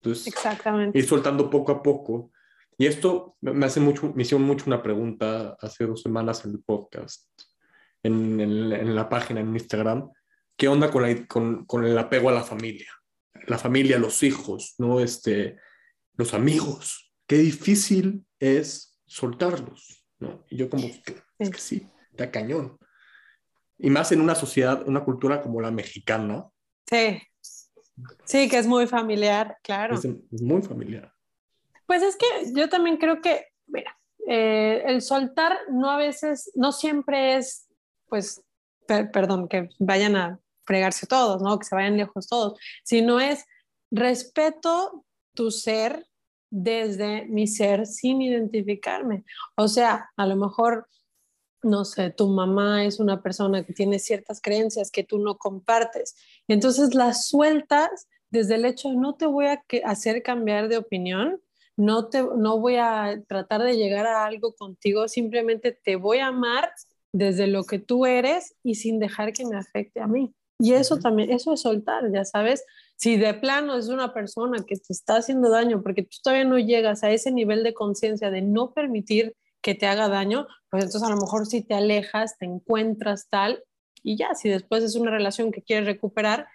[0.00, 0.98] Entonces, Exactamente.
[0.98, 2.32] ir soltando poco a poco.
[2.76, 6.52] Y esto me me hace mucho, me hicieron mucho una pregunta hace dos semanas en
[6.52, 7.28] el podcast,
[8.02, 10.10] en, en- en la página en Instagram.
[10.56, 12.90] ¿Qué onda con, la- con, con el apego a la familia?
[13.46, 15.00] La familia, los hijos, ¿no?
[15.00, 15.56] Este,
[16.16, 17.12] los amigos.
[17.26, 20.44] Qué difícil es soltarlos, ¿no?
[20.48, 22.78] Y yo como, que, es que sí, está cañón.
[23.78, 26.46] Y más en una sociedad, una cultura como la mexicana,
[26.88, 27.22] Sí.
[28.24, 29.94] Sí, que es muy familiar, claro.
[29.94, 30.06] Es,
[30.42, 31.12] muy familiar.
[31.86, 36.72] Pues es que yo también creo que, mira, eh, el soltar no a veces, no
[36.72, 37.68] siempre es,
[38.08, 38.42] pues,
[38.86, 41.58] perdón, que vayan a fregarse todos, ¿no?
[41.58, 43.44] Que se vayan lejos todos, sino es
[43.90, 46.06] respeto tu ser
[46.50, 49.24] desde mi ser sin identificarme.
[49.56, 50.88] O sea, a lo mejor
[51.62, 56.16] no sé, tu mamá es una persona que tiene ciertas creencias que tú no compartes.
[56.48, 61.40] Entonces las sueltas desde el hecho de no te voy a hacer cambiar de opinión,
[61.76, 66.28] no, te, no voy a tratar de llegar a algo contigo, simplemente te voy a
[66.28, 66.72] amar
[67.12, 70.34] desde lo que tú eres y sin dejar que me afecte a mí.
[70.58, 72.64] Y eso también, eso es soltar, ya sabes.
[72.96, 76.58] Si de plano es una persona que te está haciendo daño porque tú todavía no
[76.58, 81.08] llegas a ese nivel de conciencia de no permitir que te haga daño, pues entonces
[81.08, 83.62] a lo mejor si te alejas, te encuentras tal
[84.02, 86.48] y ya, si después es una relación que quieres recuperar,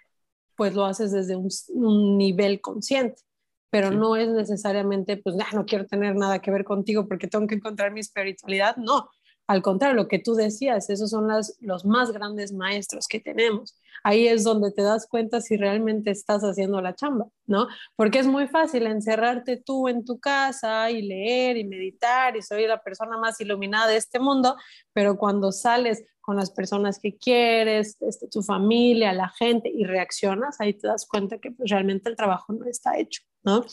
[0.56, 3.22] pues lo haces desde un, nivel consciente,
[3.70, 7.54] pero no es necesariamente, pues, no quiero tener nada que ver contigo porque tengo que
[7.54, 9.08] encontrar mi espiritualidad, no,
[9.48, 11.26] al contrario, lo que tú decías, esos son
[11.60, 13.74] los más grandes maestros que tenemos.
[14.04, 17.66] Ahí es donde te das cuenta si realmente estás haciendo la chamba, ¿no?
[17.96, 22.66] Porque es muy fácil encerrarte tú en tu casa y leer y meditar y soy
[22.66, 24.54] la persona más iluminada de este mundo,
[24.92, 30.60] pero cuando sales con las personas que quieres, este, tu familia, la gente y reaccionas,
[30.60, 33.64] ahí te das cuenta que pues, realmente el trabajo no está hecho, ¿no?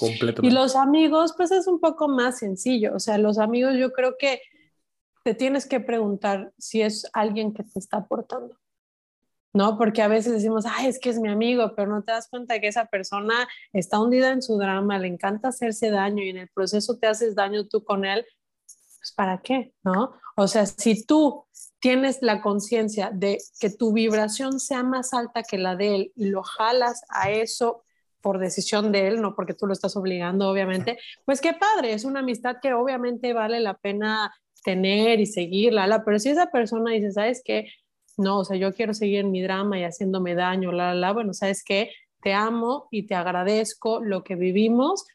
[0.41, 4.15] Y los amigos, pues es un poco más sencillo, o sea, los amigos yo creo
[4.17, 4.39] que
[5.25, 8.59] te tienes que preguntar si es alguien que te está aportando.
[9.53, 9.77] ¿no?
[9.77, 12.59] Porque a veces decimos, ay, es que es mi amigo, pero no te das cuenta
[12.59, 16.49] que esa persona está hundida en su drama, le encanta hacerse daño y en el
[16.49, 18.25] proceso te haces daño tú con él,
[18.99, 19.73] pues ¿para qué?
[19.81, 20.13] ¿No?
[20.35, 21.45] O sea, si tú
[21.79, 26.25] tienes la conciencia de que tu vibración sea más alta que la de él y
[26.25, 27.83] lo jalas a eso
[28.21, 32.03] por decisión de él, no porque tú lo estás obligando, obviamente, pues qué padre, es
[32.03, 34.33] una amistad que obviamente vale la pena
[34.65, 37.71] tener y seguirla, pero si esa persona dice, ¿sabes qué?
[38.17, 41.33] No, o sea, yo quiero seguir mi drama y haciéndome daño, la, la, la, bueno,
[41.33, 41.91] ¿sabes qué?
[42.21, 45.05] Te amo y te agradezco lo que vivimos,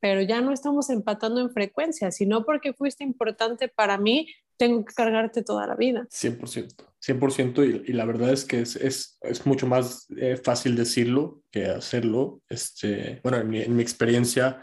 [0.00, 4.94] pero ya no estamos empatando en frecuencia, sino porque fuiste importante para mí, tengo que
[4.94, 6.06] cargarte toda la vida.
[6.10, 10.74] 100%, 100% y, y la verdad es que es, es, es mucho más eh, fácil
[10.74, 12.40] decirlo que hacerlo.
[12.48, 14.62] Este, bueno, en mi, en mi experiencia,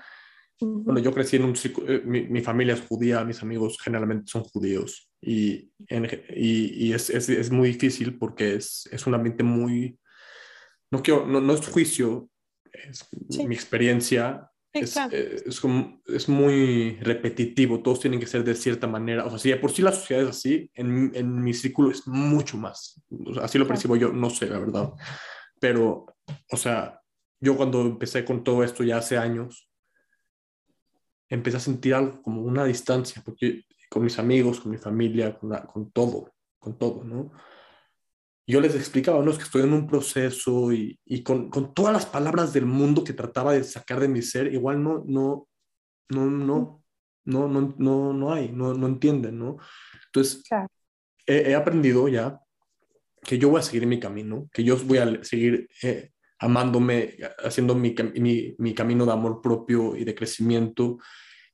[0.59, 1.55] bueno, yo crecí en un...
[1.87, 7.09] Eh, mi, mi, familia es judía, mis amigos generalmente son judíos y, y, y es,
[7.09, 9.97] es, es, muy difícil porque es, es un ambiente muy...
[10.91, 12.29] No, quiero, no, no es juicio,
[12.71, 14.49] es mi experiencia.
[14.73, 15.61] es, eh, es,
[16.07, 19.25] es, muy repetitivo, todos tienen que ser de cierta manera.
[19.25, 22.07] O sea, si de por sí la sociedad es así, en, en mi círculo es
[22.07, 23.01] mucho más.
[23.41, 24.91] así lo percibo yo, no sé, la verdad.
[25.59, 26.05] Pero,
[26.51, 27.01] o sea,
[27.39, 29.69] yo cuando empecé con todo esto ya hace años,
[31.33, 35.51] empecé a sentir algo como una distancia, porque con mis amigos, con mi familia, con,
[35.65, 37.31] con todo, con todo, ¿no?
[38.45, 41.93] Yo les explicaba, no, es que estoy en un proceso y, y con, con, todas
[41.93, 45.47] las palabras del mundo que trataba de sacar de mi ser, igual no, no,
[46.09, 46.83] no, no,
[47.25, 49.57] no, no, no, no hay, no, no entienden, ¿no?
[50.07, 50.43] Entonces,
[51.25, 52.39] he, he, aprendido ya
[53.23, 57.75] que yo voy a seguir mi camino, que yo voy a seguir eh, amándome, haciendo
[57.75, 60.97] mi, mi, mi camino de amor propio y de crecimiento,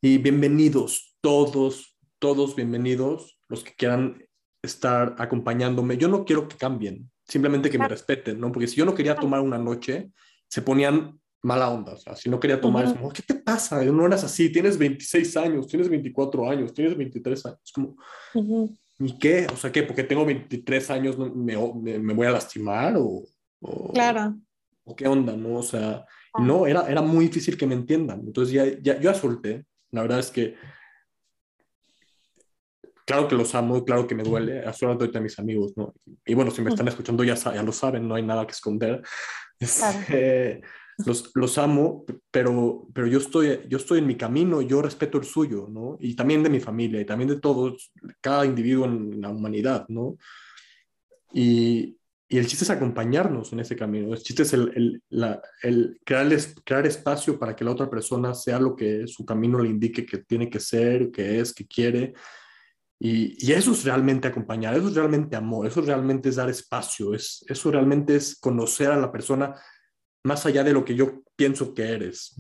[0.02, 4.24] y bienvenidos todos, todos bienvenidos, los que quieran
[4.62, 5.98] estar acompañándome.
[5.98, 8.52] Yo no quiero que cambien, simplemente que me respeten, ¿no?
[8.52, 10.12] Porque si yo no quería tomar una noche,
[10.48, 11.94] se ponían mala onda.
[11.94, 13.84] O sea, si no quería tomar, es como, ¿qué te pasa?
[13.84, 17.60] No eras así, tienes 26 años, tienes 24 años, tienes 23 años.
[17.64, 17.96] Es como,
[19.00, 19.48] ¿y qué?
[19.52, 19.84] O sea, ¿qué?
[19.84, 21.58] Porque tengo 23 años, ¿me,
[22.00, 22.96] me, voy a lastimar?
[22.98, 23.26] O,
[23.94, 24.36] claro.
[24.90, 25.36] ¿O qué onda?
[25.36, 25.60] ¿No?
[25.60, 26.04] O sea,
[26.40, 28.22] no, era, era muy difícil que me entiendan.
[28.26, 30.56] Entonces ya, ya yo solté, la verdad es que,
[33.06, 35.94] claro que los amo, claro que me duele, doy a mis amigos, ¿no?
[36.26, 39.02] Y bueno, si me están escuchando ya, ya lo saben, no hay nada que esconder.
[39.62, 40.62] Este,
[41.06, 45.26] los, los, amo, pero, pero yo, estoy, yo estoy en mi camino, yo respeto el
[45.26, 45.98] suyo, ¿no?
[46.00, 50.18] Y también de mi familia, y también de todos, cada individuo en la humanidad, ¿no?
[51.34, 51.99] Y,
[52.32, 54.14] y el chiste es acompañarnos en ese camino.
[54.14, 56.30] El chiste es el, el, la, el crear,
[56.64, 60.20] crear, espacio para que la otra persona sea lo que su camino le indique que
[60.20, 62.14] tiene que ser, que es, que quiere.
[63.00, 67.16] Y, y, eso es realmente acompañar, eso es realmente amor, eso realmente es dar espacio,
[67.16, 69.56] es, eso realmente es conocer a la persona
[70.24, 72.36] más allá de lo que yo pienso que eres.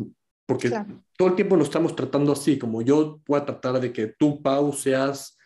[0.45, 0.71] Porque
[1.17, 4.43] todo el tiempo nos estamos tratando así, como yo voy a tratar de que tú,
[4.43, 5.38] Pau, seas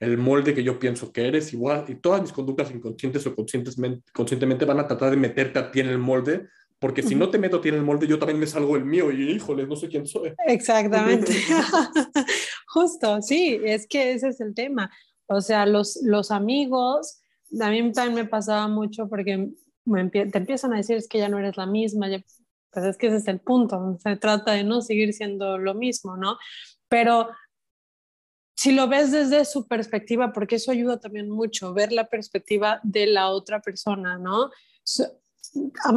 [0.00, 4.02] el molde que yo pienso que eres, igual, y todas mis conductas inconscientes o conscientemente,
[4.12, 6.46] conscientemente van a tratar de meterte a ti en el molde
[6.78, 8.84] porque si no te meto a ti en el molde, yo también me salgo el
[8.84, 10.34] mío y híjole, no sé quién soy.
[10.46, 11.32] Exactamente.
[12.68, 14.90] Justo, sí, es que ese es el tema.
[15.26, 17.20] O sea, los, los amigos,
[17.60, 19.48] a mí también me pasaba mucho porque
[19.84, 22.08] te empiezan a decir es que ya no eres la misma,
[22.70, 26.18] pues es que ese es el punto, se trata de no seguir siendo lo mismo,
[26.18, 26.36] ¿no?
[26.88, 27.30] Pero
[28.56, 33.06] si lo ves desde su perspectiva, porque eso ayuda también mucho, ver la perspectiva de
[33.06, 34.50] la otra persona, ¿no?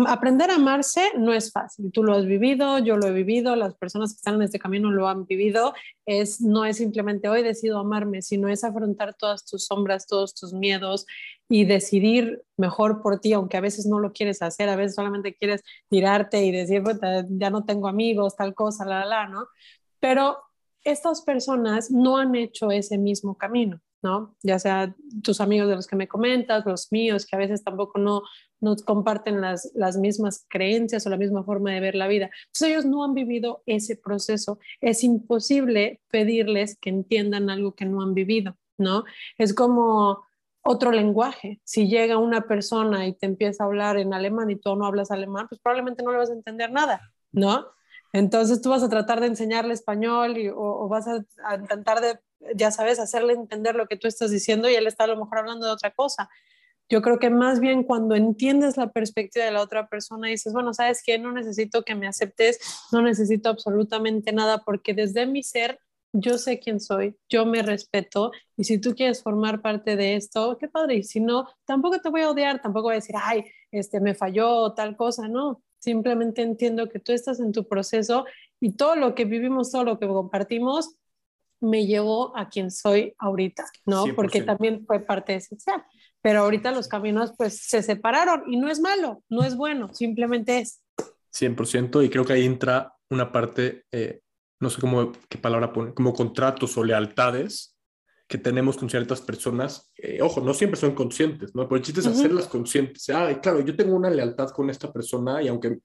[0.07, 1.91] aprender a amarse no es fácil.
[1.91, 4.91] Tú lo has vivido, yo lo he vivido, las personas que están en este camino
[4.91, 5.73] lo han vivido.
[6.05, 10.53] Es, no es simplemente hoy decido amarme, sino es afrontar todas tus sombras, todos tus
[10.53, 11.05] miedos
[11.49, 15.35] y decidir mejor por ti, aunque a veces no lo quieres hacer, a veces solamente
[15.35, 16.83] quieres tirarte y decir,
[17.29, 19.47] ya no tengo amigos, tal cosa, la, la, la, ¿no?
[19.99, 20.37] Pero
[20.83, 23.81] estas personas no han hecho ese mismo camino.
[24.01, 24.35] ¿no?
[24.43, 27.99] Ya sea tus amigos de los que me comentas, los míos, que a veces tampoco
[27.99, 28.23] no,
[28.61, 32.29] nos comparten las, las mismas creencias o la misma forma de ver la vida.
[32.47, 34.59] Entonces ellos no han vivido ese proceso.
[34.81, 39.03] Es imposible pedirles que entiendan algo que no han vivido, ¿no?
[39.37, 40.23] Es como
[40.61, 41.59] otro lenguaje.
[41.63, 45.11] Si llega una persona y te empieza a hablar en alemán y tú no hablas
[45.11, 47.01] alemán, pues probablemente no le vas a entender nada,
[47.31, 47.65] ¿no?
[48.13, 52.19] Entonces tú vas a tratar de enseñarle español y, o, vas a, a, intentar de,
[52.55, 55.39] ya sabes, hacerle entender lo que tú estás diciendo y él está a lo mejor
[55.39, 56.29] hablando de otra cosa.
[56.89, 60.73] Yo creo que más bien cuando entiendes la perspectiva de la otra persona dices, bueno,
[60.73, 62.59] sabes que no necesito que me aceptes,
[62.91, 65.79] no necesito absolutamente nada porque desde mi ser
[66.11, 70.57] yo sé quién soy, yo me respeto y si tú quieres formar parte de esto,
[70.59, 70.95] qué padre.
[70.95, 74.15] Y si no, tampoco te voy a odiar, tampoco voy a decir, ay, este me
[74.15, 75.61] falló tal cosa, no.
[75.79, 78.25] Simplemente entiendo que tú estás en tu proceso
[78.59, 80.95] y todo lo que vivimos, todo lo que compartimos,
[81.61, 84.05] me llevó a quien soy ahorita, ¿no?
[84.15, 85.83] Porque también fue parte esencial
[86.21, 90.59] pero ahorita los caminos pues se separaron y no es malo, no es bueno, simplemente
[90.59, 90.83] es.
[91.33, 94.21] 100% y creo que ahí entra una parte, eh,
[94.59, 97.75] no sé cómo, qué palabra pone, como contratos o lealtades
[98.29, 99.91] que tenemos con ciertas personas.
[99.97, 101.67] Eh, ojo, no siempre son conscientes, ¿no?
[101.67, 103.09] Pero el chiste es hacerlas conscientes.
[103.09, 105.79] Ah, claro, yo tengo una lealtad con esta persona y aunque,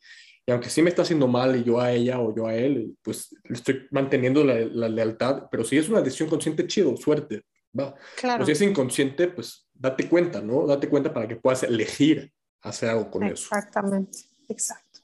[0.47, 2.95] y aunque sí me está haciendo mal y yo a ella o yo a él,
[3.03, 7.45] pues estoy manteniendo la, la lealtad, pero si es una decisión consciente, chido, suerte,
[7.77, 7.95] va.
[8.17, 8.45] Claro.
[8.45, 10.67] Pero si es inconsciente, pues date cuenta, ¿no?
[10.67, 12.31] Date cuenta para que puedas elegir
[12.61, 13.47] hacer algo con eso.
[13.47, 14.19] Exactamente,
[14.51, 15.01] exacto.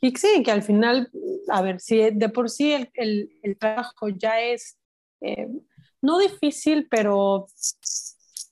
[0.00, 1.08] Y sí, que al final,
[1.48, 4.76] a ver, si de por sí el, el, el trabajo ya es,
[5.20, 5.46] eh,
[6.02, 7.46] no difícil, pero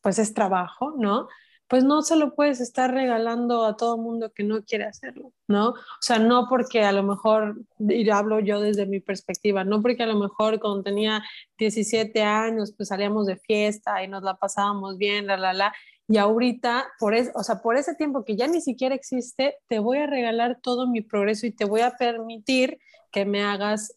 [0.03, 1.29] pues es trabajo, ¿no?
[1.69, 5.71] pues no se lo puedes estar regalando a todo mundo que no quiere hacerlo, ¿no?
[5.71, 10.03] O sea, no porque a lo mejor, y hablo yo desde mi perspectiva, no porque
[10.03, 11.23] a lo mejor cuando tenía
[11.59, 15.75] 17 años, pues salíamos de fiesta y nos la pasábamos bien, la, la, la,
[16.09, 19.79] y ahorita, por, es, o sea, por ese tiempo que ya ni siquiera existe, te
[19.79, 22.79] voy a regalar todo mi progreso y te voy a permitir
[23.13, 23.95] que me hagas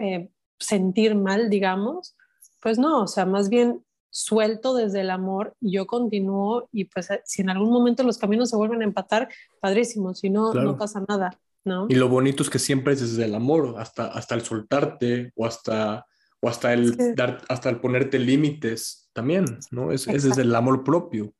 [0.00, 2.16] eh, sentir mal, digamos.
[2.62, 7.10] Pues no, o sea, más bien suelto desde el amor y yo continúo y pues
[7.10, 10.76] eh, si en algún momento los caminos se vuelven a empatar, padrísimo, si no, no
[10.76, 11.86] pasa nada, ¿no?
[11.88, 15.46] Y lo bonito es que siempre es desde el amor, hasta, hasta el soltarte o
[15.46, 16.06] hasta,
[16.40, 19.90] o hasta, el, dar, hasta el ponerte límites también, ¿no?
[19.90, 21.32] Es, es, desde el amor propio.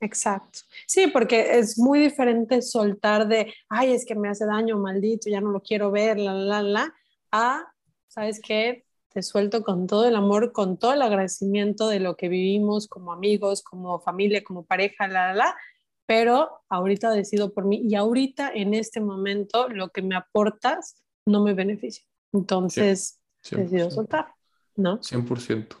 [0.00, 0.60] Exacto.
[0.86, 5.42] Sí, porque es muy diferente soltar de, ay, es que me hace daño, maldito, ya
[5.42, 6.94] no lo quiero ver, la, la, la,
[7.30, 7.66] a,
[8.08, 8.86] ¿sabes qué?
[9.12, 13.12] Te suelto con todo el amor, con todo el agradecimiento de lo que vivimos como
[13.12, 15.56] amigos, como familia, como pareja, la, la, la,
[16.06, 21.42] pero ahorita decido por mí y ahorita en este momento lo que me aportas no
[21.42, 22.04] me beneficia.
[22.32, 24.34] Entonces decido soltar,
[24.76, 25.00] ¿no?
[25.00, 25.76] 100%.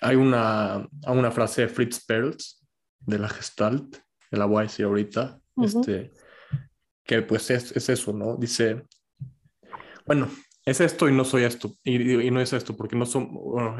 [0.00, 2.64] Hay una, una frase de Fritz Perls
[2.98, 3.96] de la Gestalt,
[4.30, 6.12] que la voy a decir ahorita, este,
[7.04, 8.36] que pues es, es eso, ¿no?
[8.36, 8.84] Dice,
[10.04, 10.28] bueno,
[10.66, 11.72] es esto y no soy esto.
[11.84, 13.32] Y, no es esto, porque no son.
[13.32, 13.76] Bueno,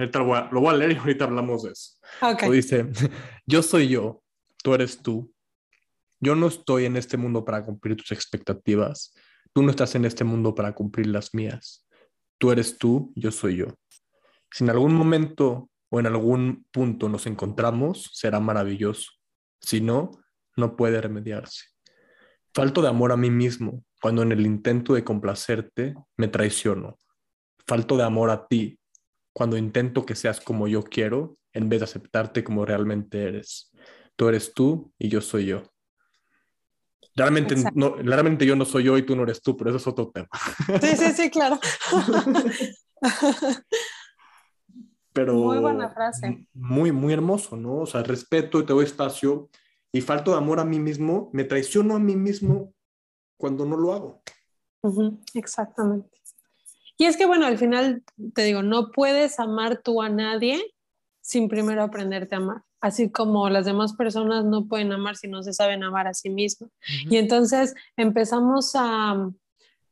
[0.52, 1.92] lo voy, a, leer y ahorita hablamos de eso.
[2.20, 2.50] Okay.
[2.50, 2.86] dice:
[3.46, 4.22] Yo soy yo,
[4.62, 5.32] tú eres tú.
[6.20, 9.14] Yo no estoy en este mundo para cumplir tus expectativas.
[9.52, 11.86] Tú no estás en este mundo para cumplir las mías.
[12.38, 13.66] Tú eres tú, yo soy yo.
[14.50, 19.12] Si en algún momento o en algún punto nos encontramos, será maravilloso.
[19.60, 20.10] Si no,
[20.56, 21.64] no puede remediarse.
[22.54, 26.98] Falto de amor a mí mismo, cuando en el intento de complacerte me traiciono.
[27.66, 28.78] Falto de amor a ti
[29.32, 33.72] cuando intento que seas como yo quiero en vez de aceptarte como realmente eres.
[34.14, 35.62] Tú eres tú y yo soy yo.
[37.16, 39.86] Realmente, no, realmente yo no soy yo y tú no eres tú, pero eso es
[39.86, 40.28] otro tema.
[40.82, 41.58] Sí, sí, sí, claro.
[45.14, 46.46] pero muy buena frase.
[46.52, 47.78] Muy, muy hermoso, ¿no?
[47.78, 49.48] O sea, respeto y te doy espacio
[49.92, 52.73] y falto de amor a mí mismo, me traiciono a mí mismo
[53.36, 54.22] cuando no lo hago.
[55.34, 56.10] exactamente.
[56.96, 58.04] Y es que, bueno, al final
[58.34, 60.62] te digo, no puedes amar tú a nadie
[61.20, 62.62] sin primero aprenderte a amar.
[62.80, 66.28] Así como las demás personas no pueden amar si no se saben amar a sí
[66.28, 66.70] mismos.
[67.08, 69.30] Y entonces empezamos a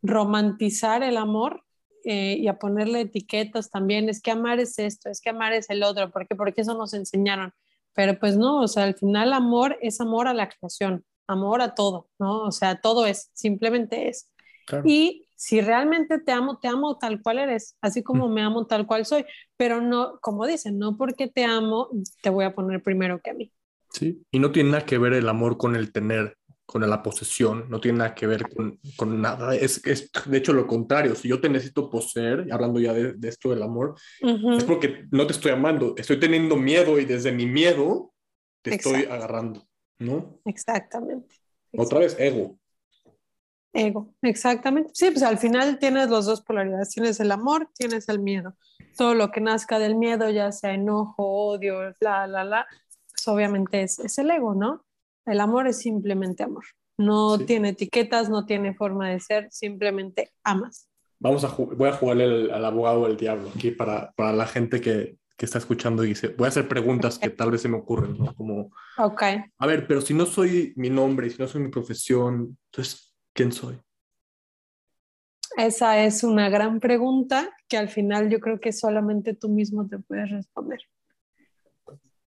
[0.02, 1.64] romantizar el amor
[2.04, 4.08] eh, y a ponerle etiquetas también.
[4.10, 6.92] Es que amar es esto, es que amar es el otro, porque porque eso nos
[6.92, 7.54] enseñaron.
[7.94, 11.74] Pero pues no, o sea, al final amor es amor a la creación, amor a
[11.74, 12.42] todo, ¿no?
[12.42, 14.30] O sea, todo es, simplemente es.
[14.84, 18.86] Y si realmente te amo, te amo tal cual eres, así como me amo tal
[18.86, 19.24] cual soy,
[19.56, 21.88] pero no, como dicen, no porque te amo,
[22.22, 23.52] te voy a poner primero que a mí.
[23.92, 27.66] Sí, y no tiene nada que ver el amor con el tener, con la posesión,
[27.68, 31.28] no tiene nada que ver con, con nada, es, es, de hecho lo contrario, si
[31.28, 35.32] yo te necesito poseer, hablando ya de, de esto del amor, es porque no te
[35.32, 38.14] estoy amando, estoy teniendo miedo y desde mi miedo
[38.62, 39.66] te estoy agarrando,
[40.02, 40.38] ¿no?
[40.44, 41.36] Exactamente.
[41.76, 42.58] Otra vez, ego.
[43.72, 44.90] Ego, exactamente.
[44.92, 48.54] Sí, pues al final tienes las dos polaridades, tienes el amor, tienes el miedo.
[48.96, 52.66] Todo lo que nazca del miedo, ya sea enojo, odio, la, la, la,
[53.10, 54.84] pues obviamente es, es el ego, ¿no?
[55.24, 56.64] El amor es simplemente amor.
[56.98, 60.88] No tiene etiquetas, no tiene forma de ser, simplemente amas.
[61.18, 65.16] Vamos a voy a jugarle al, abogado del diablo aquí para, para la gente que,
[65.36, 68.16] que, está escuchando y dice, voy a hacer preguntas que tal vez se me ocurren,
[68.18, 68.34] ¿no?
[68.34, 69.22] Como, ok.
[69.58, 73.52] A ver, pero si no soy mi nombre, si no soy mi profesión, entonces, ¿quién
[73.52, 73.78] soy?
[75.56, 79.98] Esa es una gran pregunta que al final yo creo que solamente tú mismo te
[79.98, 80.80] puedes responder.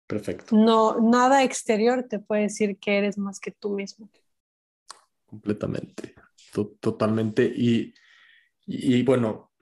[0.07, 0.55] Perfecto.
[0.55, 4.09] No, nada exterior te puede decir que eres más que tú mismo.
[5.25, 6.15] Completamente,
[6.81, 7.45] totalmente.
[7.45, 7.93] Y,
[8.65, 9.53] y, bueno,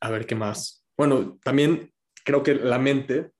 [0.00, 0.84] a ver qué más.
[0.96, 1.92] Bueno, también
[2.26, 3.30] creo que la mente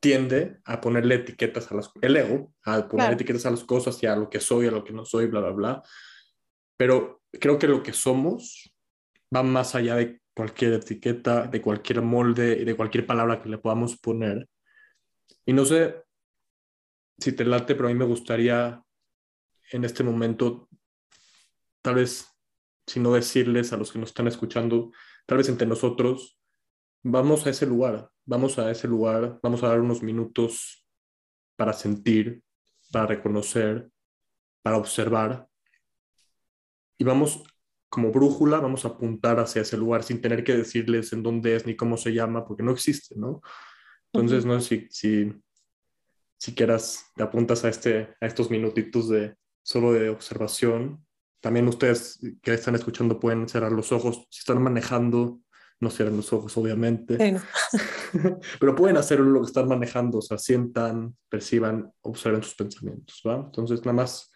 [0.00, 4.06] tiende a ponerle etiquetas a las, el ego, a poner etiquetas a las cosas y
[4.06, 5.82] a lo que soy, a lo que no soy, bla, bla, bla.
[6.78, 8.74] Pero creo que lo que somos
[9.34, 13.58] va más allá de cualquier etiqueta, de cualquier molde y de cualquier palabra que le
[13.58, 14.48] podamos poner.
[15.44, 16.02] Y no sé
[17.18, 18.82] si te late, pero a mí me gustaría
[19.70, 20.70] en este momento,
[21.82, 22.26] tal vez,
[22.86, 24.92] si no decirles a los que nos están escuchando,
[25.26, 26.38] tal vez entre nosotros,
[27.02, 30.86] vamos a ese lugar, vamos a ese lugar, vamos a dar unos minutos
[31.56, 32.42] para sentir,
[32.90, 33.90] para reconocer,
[34.62, 35.48] para observar
[36.98, 37.44] y vamos
[37.88, 41.66] como brújula, vamos a apuntar hacia ese lugar sin tener que decirles en dónde es
[41.66, 43.40] ni cómo se llama, porque no existe, ¿no?
[44.12, 45.32] Entonces, no sé si, si,
[46.36, 51.04] si quieras, te apuntas a, este, a estos minutitos de solo de observación.
[51.40, 54.26] También ustedes que están escuchando pueden cerrar los ojos.
[54.30, 55.40] Si están manejando,
[55.80, 57.18] no cierren los ojos, obviamente.
[58.60, 63.36] Pero pueden hacer lo que están manejando, o sea, sientan, perciban, observen sus pensamientos, ¿va?
[63.36, 64.32] Entonces, nada más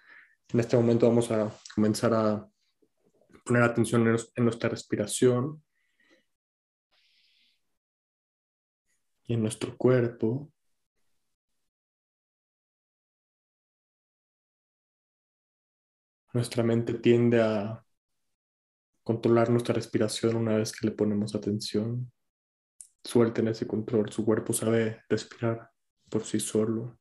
[0.52, 2.48] en este momento vamos a comenzar a
[3.44, 5.62] poner atención en, nuestra respiración
[9.26, 10.50] y en nuestro cuerpo.
[16.32, 17.84] Nuestra mente tiende a
[19.08, 22.12] controlar nuestra respiración una vez que le ponemos atención.
[23.02, 25.70] Suelten ese control, su cuerpo sabe respirar
[26.10, 27.00] por sí solo.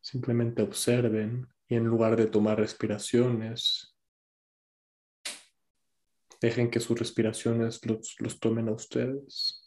[0.00, 3.94] Simplemente observen y en lugar de tomar respiraciones,
[6.40, 9.65] dejen que sus respiraciones los, los tomen a ustedes.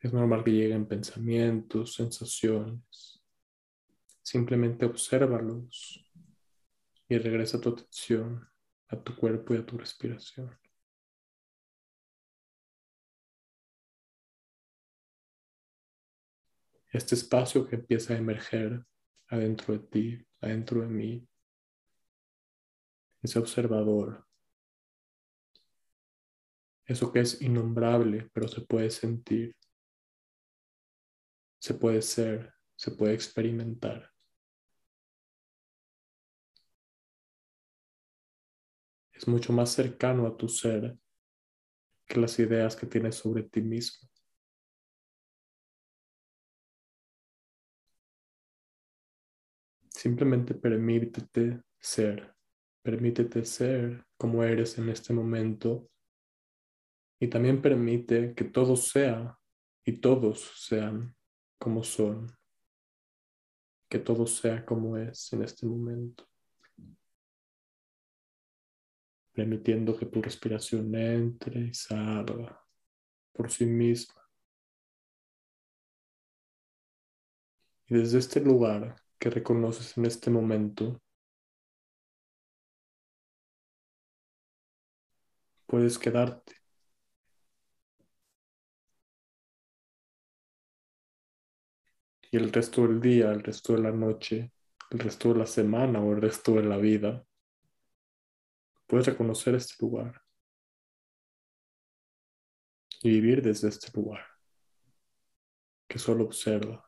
[0.00, 3.22] Es normal que lleguen pensamientos, sensaciones.
[4.22, 6.04] Simplemente obsérvalos
[7.08, 8.48] y regresa tu atención
[8.88, 10.56] a tu cuerpo y a tu respiración.
[16.92, 18.84] este espacio que empieza a emerger
[19.28, 21.28] adentro de ti, adentro de mí,
[23.22, 24.26] ese observador,
[26.86, 29.54] eso que es innombrable, pero se puede sentir,
[31.68, 34.10] se puede ser, se puede experimentar.
[39.12, 40.96] Es mucho más cercano a tu ser
[42.06, 44.08] que las ideas que tienes sobre ti mismo.
[49.90, 52.34] Simplemente permítete ser,
[52.80, 55.90] permítete ser como eres en este momento
[57.20, 59.38] y también permite que todo sea
[59.84, 61.17] y todos sean
[61.58, 62.26] como son,
[63.88, 66.24] que todo sea como es en este momento,
[69.32, 72.60] permitiendo que tu respiración entre y salga
[73.32, 74.18] por sí misma
[77.88, 81.00] Y desde este lugar que reconoces en este momento,
[85.66, 86.57] puedes quedarte.
[92.30, 94.52] Y el resto del día, el resto de la noche,
[94.90, 97.24] el resto de la semana o el resto de la vida,
[98.86, 100.22] puedes reconocer este lugar
[103.02, 104.24] y vivir desde este lugar
[105.86, 106.84] que solo observa,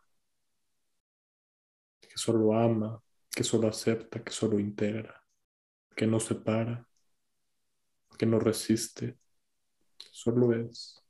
[2.01, 5.24] que solo ama, que solo acepta, que solo integra,
[5.97, 6.86] que no separa,
[8.18, 9.18] que no resiste,
[9.97, 11.03] solo es.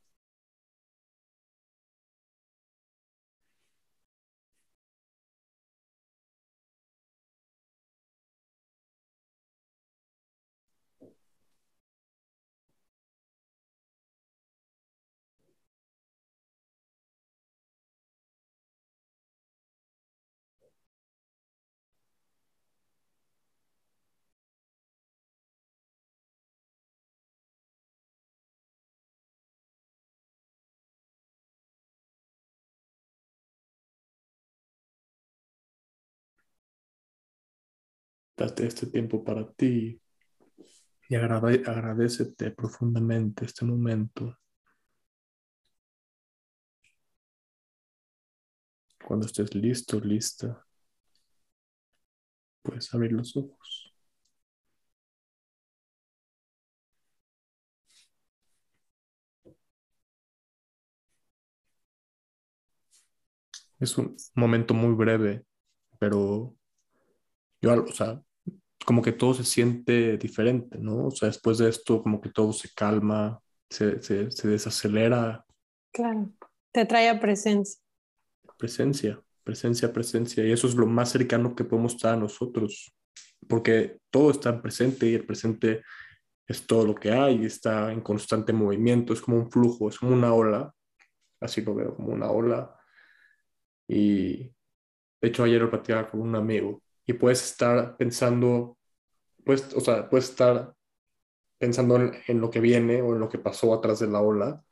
[38.40, 40.00] Date este tiempo para ti
[41.10, 44.34] y agrade agradecete profundamente este momento.
[49.06, 50.66] Cuando estés listo, lista,
[52.62, 53.92] puedes abrir los ojos.
[63.78, 65.44] Es un momento muy breve,
[65.98, 66.56] pero
[67.62, 68.22] yo, o sea,
[68.84, 71.06] como que todo se siente diferente, ¿no?
[71.06, 75.44] O sea, después de esto, como que todo se calma, se, se, se desacelera.
[75.92, 76.30] Claro,
[76.72, 77.80] te trae a presencia.
[78.56, 80.44] Presencia, presencia, presencia.
[80.44, 82.94] Y eso es lo más cercano que podemos estar a nosotros,
[83.48, 85.82] porque todo está presente y el presente
[86.46, 90.12] es todo lo que hay, está en constante movimiento, es como un flujo, es como
[90.12, 90.74] una ola,
[91.40, 92.76] así lo veo, como una ola.
[93.86, 94.52] Y
[95.20, 98.78] de hecho ayer lo platicaba con un amigo y puedes estar pensando,
[99.44, 100.74] pues, o sea, puedes estar
[101.58, 101.96] pensando
[102.26, 104.64] en, lo que viene o en lo que pasó atrás de la ola,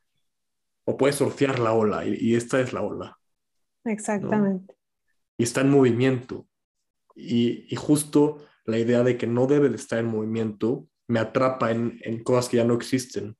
[0.86, 3.18] o puedes surfear la ola y, esta es la ola.
[3.84, 4.74] Exactamente.
[5.36, 6.48] Y está en movimiento.
[7.14, 12.22] Y, justo la idea de que no debe de estar en movimiento me atrapa en,
[12.22, 13.36] cosas que ya no existen,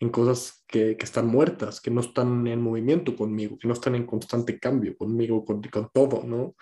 [0.00, 4.06] en cosas que, están muertas, que no están en movimiento conmigo, que no están en
[4.06, 6.54] constante cambio conmigo, con, con todo, ¿no?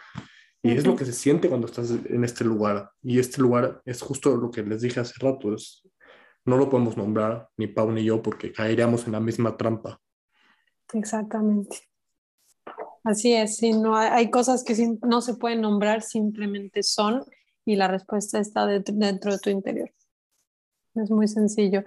[0.63, 2.91] Y es lo que se siente cuando estás en este lugar.
[3.03, 5.55] Y este lugar es justo lo que les dije hace rato.
[5.55, 5.87] Es,
[6.45, 10.01] no lo podemos nombrar, ni Pau ni yo, porque caeríamos en la misma trampa.
[10.93, 11.89] Exactamente.
[13.07, 17.25] Así es, si no hay, cosas que no se pueden nombrar, simplemente son
[17.65, 19.93] y la respuesta está dentro, de tu interior.
[20.95, 21.85] Es muy sencillo.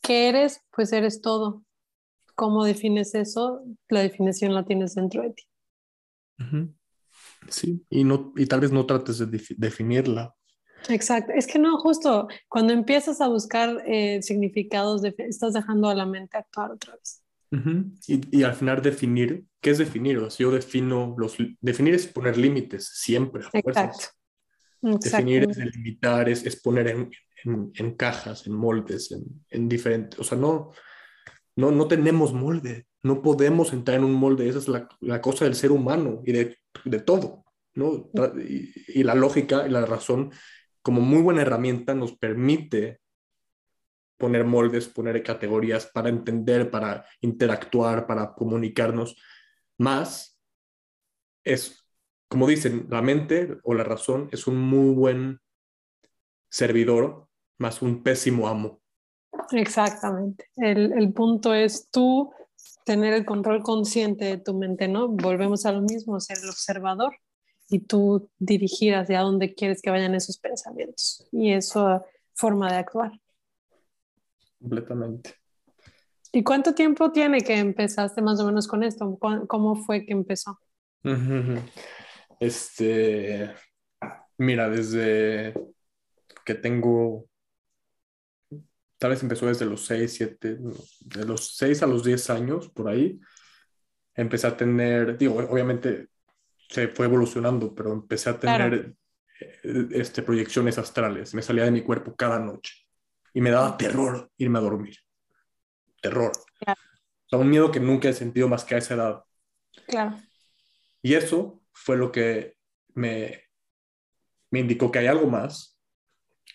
[0.00, 0.62] ¿Qué eres?
[0.70, 1.64] Pues eres todo.
[2.36, 3.64] ¿Cómo defines eso?
[3.88, 5.44] La definición la tienes dentro de ti.
[7.50, 9.26] Sí, y, no, y tal vez no trates de
[9.56, 10.34] definirla.
[10.88, 16.06] Exacto, es que no, justo cuando empiezas a buscar eh, significados, estás dejando a la
[16.06, 17.22] mente actuar otra vez.
[18.06, 20.18] y, y, al final definir, ¿qué es definir?
[20.18, 23.44] O sea, yo defino, los, definir es poner límites, siempre.
[23.52, 24.06] Exacto.
[24.80, 27.10] Definir es delimitar, es, es poner en,
[27.44, 30.70] en, en, cajas, en moldes, en, en diferentes, o sea, no,
[31.56, 35.44] no, no tenemos molde, no podemos entrar en un molde, esa es la, la cosa
[35.44, 37.44] del ser humano y de, de todo,
[37.74, 38.10] ¿no?
[38.46, 40.32] Y, la lógica y la razón,
[40.82, 43.00] como muy buena herramienta, nos permite
[44.16, 49.16] poner moldes, poner categorías para entender, para interactuar, para comunicarnos.
[49.78, 50.38] Más
[51.42, 51.86] es,
[52.28, 55.40] como dicen, la mente o la razón es un muy buen
[56.50, 58.82] servidor, más un pésimo amo.
[59.52, 60.50] Exactamente.
[60.56, 62.30] El, el punto es tú
[62.90, 65.06] tener el control consciente de tu mente, ¿no?
[65.06, 67.14] Volvemos a lo mismo, ser el observador
[67.68, 73.12] y tú dirigir hacia dónde quieres que vayan esos pensamientos y eso forma de actuar.
[74.58, 75.36] Completamente.
[76.32, 79.16] ¿Y cuánto tiempo tiene que empezaste más o menos con esto?
[79.46, 80.58] ¿Cómo fue que empezó?
[82.40, 83.54] Este,
[84.36, 85.54] mira, desde
[86.44, 87.29] que tengo
[89.00, 90.58] tal vez empezó desde los 6, 7,
[91.00, 93.18] de los 6 a los 10 años, por ahí,
[94.14, 96.08] empecé a tener, digo, obviamente
[96.68, 98.94] se fue evolucionando, pero empecé a tener
[99.40, 102.74] eh, este, proyecciones astrales, me salía de mi cuerpo cada noche
[103.32, 104.98] y me daba terror irme a dormir,
[106.02, 106.32] terror.
[106.60, 109.24] O sea, un miedo que nunca he sentido más que a esa edad.
[109.86, 110.14] Claro.
[111.00, 112.58] Y eso fue lo que
[112.92, 113.44] me,
[114.50, 115.79] me indicó que hay algo más,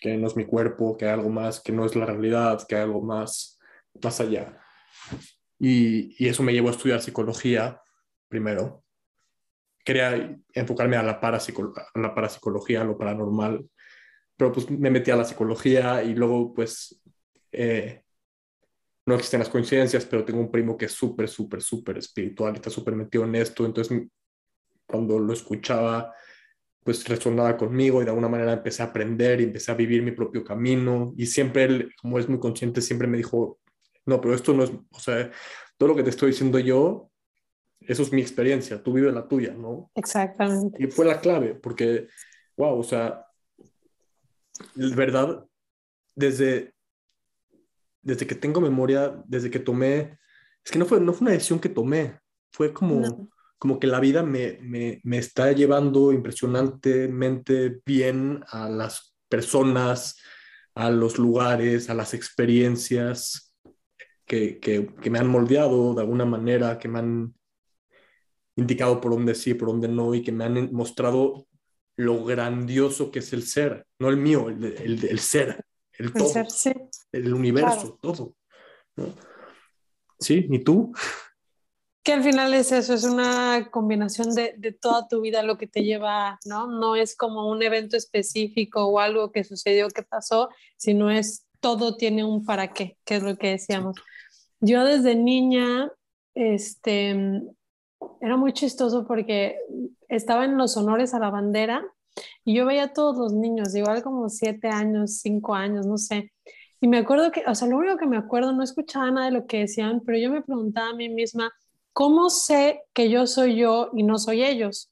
[0.00, 2.76] que no es mi cuerpo, que hay algo más, que no es la realidad, que
[2.76, 3.58] hay algo más,
[4.02, 4.58] más allá.
[5.58, 7.80] Y, y eso me llevó a estudiar psicología
[8.28, 8.84] primero.
[9.84, 13.68] Quería enfocarme a la, a la parapsicología, a lo paranormal,
[14.36, 17.00] pero pues me metí a la psicología y luego pues
[17.52, 18.02] eh,
[19.06, 22.56] no existen las coincidencias, pero tengo un primo que es súper, súper, súper espiritual y
[22.56, 23.96] está súper metido en esto, entonces
[24.86, 26.12] cuando lo escuchaba
[26.86, 30.12] pues resonaba conmigo y de alguna manera empecé a aprender y empecé a vivir mi
[30.12, 33.58] propio camino y siempre él, como es muy consciente, siempre me dijo,
[34.04, 35.32] no, pero esto no es, o sea,
[35.76, 37.10] todo lo que te estoy diciendo yo,
[37.80, 39.90] eso es mi experiencia, tú vives la tuya, ¿no?
[39.96, 40.80] Exactamente.
[40.80, 42.06] Y fue la clave, porque,
[42.56, 43.26] wow, o sea,
[44.76, 45.44] verdad,
[46.14, 46.72] desde,
[48.00, 50.20] desde que tengo memoria, desde que tomé,
[50.64, 52.20] es que no fue, no fue una decisión que tomé,
[52.52, 53.28] fue como
[53.58, 60.18] como que la vida me, me, me, está llevando impresionantemente bien a las personas,
[60.74, 63.54] a los lugares, a las experiencias
[64.26, 67.34] que, que, que, me han moldeado de alguna manera, que me han
[68.56, 71.46] indicado por dónde sí, por dónde no, y que me han mostrado
[71.96, 76.30] lo grandioso que es el ser, no el mío, el, el, el ser, el, todo,
[77.12, 78.34] el universo, todo.
[78.96, 79.14] ¿no?
[80.18, 80.46] ¿Sí?
[80.50, 80.92] ¿Y tú?
[82.06, 85.66] Que al final es eso, es una combinación de, de, toda tu vida lo que
[85.66, 86.68] te lleva, ¿no?
[86.68, 91.96] No es como un evento específico o algo que sucedió, que pasó, sino es todo
[91.96, 93.96] tiene un para qué, que es lo que decíamos.
[94.60, 95.90] Yo desde niña,
[96.34, 97.42] este,
[98.20, 99.56] era muy chistoso porque
[100.08, 101.84] estaba en los honores a la bandera
[102.44, 106.32] y yo veía a todos los niños, igual como siete años, cinco años, no sé.
[106.80, 109.32] Y me acuerdo que, o sea, lo único que me acuerdo, no escuchaba nada de
[109.32, 111.52] lo que decían, pero yo me preguntaba a mí misma,
[111.96, 114.90] ¿cómo sé que yo soy yo y no soy ellos?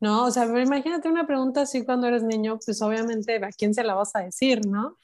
[0.00, 0.24] ¿No?
[0.24, 3.94] O sea, imagínate una pregunta así cuando eres niño, pues obviamente a quién se la
[3.94, 4.98] vas a decir, ¿no?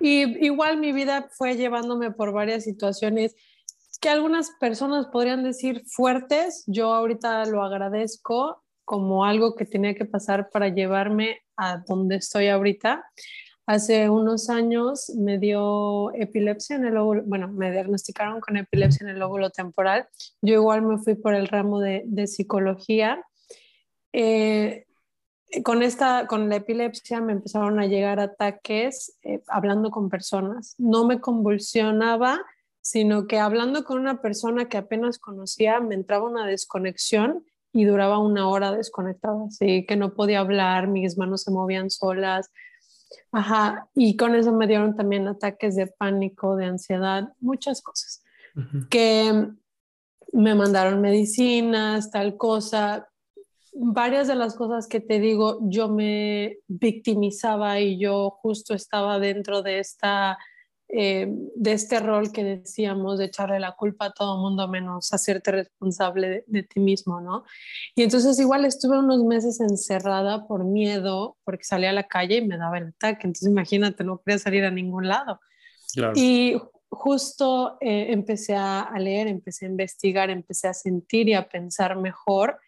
[0.00, 3.34] Y igual mi vida fue llevándome por varias situaciones
[4.00, 10.06] que algunas personas podrían decir fuertes, yo ahorita lo agradezco como algo que tenía que
[10.06, 13.04] pasar para llevarme a donde estoy ahorita.
[13.66, 19.14] Hace unos años me dio epilepsia en el óvulo, bueno, me diagnosticaron con epilepsia en
[19.14, 20.08] el óvulo temporal.
[20.40, 23.24] Yo igual me fui por el ramo de, psicología.
[24.12, 24.84] Eh,
[25.62, 30.74] con, esta, con la epilepsia me empezaron a llegar ataques eh, hablando con personas.
[30.78, 32.40] No me convulsionaba,
[32.80, 38.18] sino que hablando con una persona que apenas conocía me entraba una desconexión y duraba
[38.18, 42.50] una hora desconectada, así que no podía hablar, mis manos se movían solas,
[43.30, 48.22] Ajá, y con eso me dieron también ataques de pánico, de ansiedad, muchas cosas.
[48.90, 49.48] Que
[50.32, 53.08] me mandaron medicinas, tal cosa.
[53.74, 59.62] Varias de las cosas que te digo, yo me victimizaba y yo justo estaba dentro
[59.62, 60.38] de esta
[60.94, 61.26] eh,
[61.56, 66.44] de este rol que decíamos de echarle la culpa a todo mundo menos hacerte responsable
[66.46, 67.44] de, ti mismo, ¿no?
[67.94, 72.46] Y entonces igual estuve unos meses encerrada por miedo, porque salía a la calle y
[72.46, 75.40] me daba el ataque, entonces imagínate, no quería salir a ningún lado.
[76.14, 81.48] Y justo eh, empecé a, a leer, empecé a investigar, empecé a sentir y a
[81.48, 82.58] pensar mejor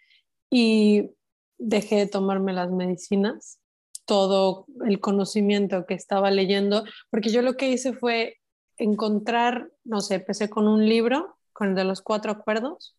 [0.50, 1.10] y
[1.58, 3.58] dejé de tomarme las medicinas
[4.04, 8.38] todo el conocimiento que estaba leyendo, porque yo lo que hice fue
[8.76, 12.96] encontrar, no sé, empecé con un libro, con el de los cuatro acuerdos,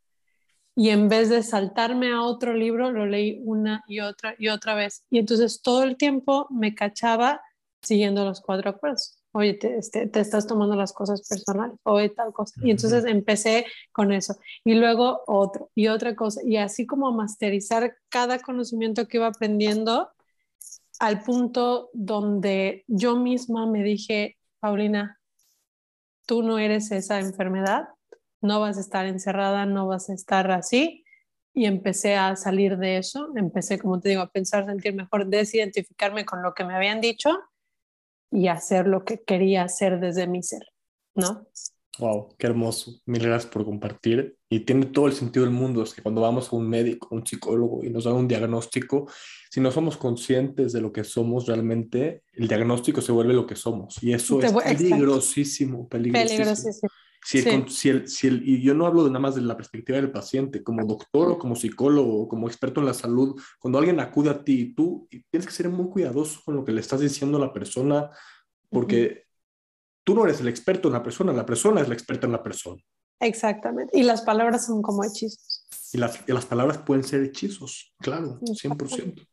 [0.76, 4.76] y en vez de saltarme a otro libro, lo leí una y otra y otra
[4.76, 5.06] vez.
[5.10, 7.42] Y entonces todo el tiempo me cachaba
[7.82, 9.18] siguiendo los cuatro acuerdos.
[9.32, 12.54] Oye, te, este, te estás tomando las cosas personales, oye, tal cosa.
[12.62, 14.36] Y entonces empecé con eso.
[14.66, 16.42] Y luego otro y otra cosa.
[16.44, 20.10] Y así como masterizar cada conocimiento que iba aprendiendo,
[21.06, 25.20] al punto donde yo misma me dije, Paulina,
[26.26, 27.90] tú no eres esa enfermedad,
[28.42, 31.04] no vas a estar encerrada, no vas a estar así.
[31.54, 36.26] Y empecé a salir de eso, empecé, como te digo, a pensar, sentir mejor, desidentificarme
[36.26, 37.38] con lo que me habían dicho
[38.32, 40.64] y hacer lo que quería hacer desde mi ser,
[41.14, 41.46] ¿no?
[42.00, 43.00] Wow, qué hermoso.
[43.06, 44.38] Mil gracias por compartir.
[44.50, 45.84] Y tiene todo el sentido del mundo.
[45.84, 49.08] Es que cuando vamos a un médico, un psicólogo y nos dan un diagnóstico,
[49.50, 53.56] si no somos conscientes de lo que somos realmente, el diagnóstico se vuelve lo que
[53.56, 54.02] somos.
[54.02, 56.90] Y eso es peligrosísimo, peligrosísimo.
[57.26, 59.98] Si si el, si el, y yo no hablo de nada más de la perspectiva
[59.98, 64.00] del paciente, como doctor o como psicólogo o como experto en la salud, cuando alguien
[64.00, 67.38] acude a ti, tú tienes que ser muy cuidadoso con lo que le estás diciendo
[67.38, 68.12] a la persona,
[68.70, 69.25] porque
[70.06, 72.44] tú no eres el experto en la persona, la persona es la experta en la
[72.44, 72.82] persona.
[73.20, 73.98] Exactamente.
[73.98, 75.68] Y las palabras son como hechizos.
[75.92, 79.28] Y las, y las palabras pueden ser hechizos, claro, 100%.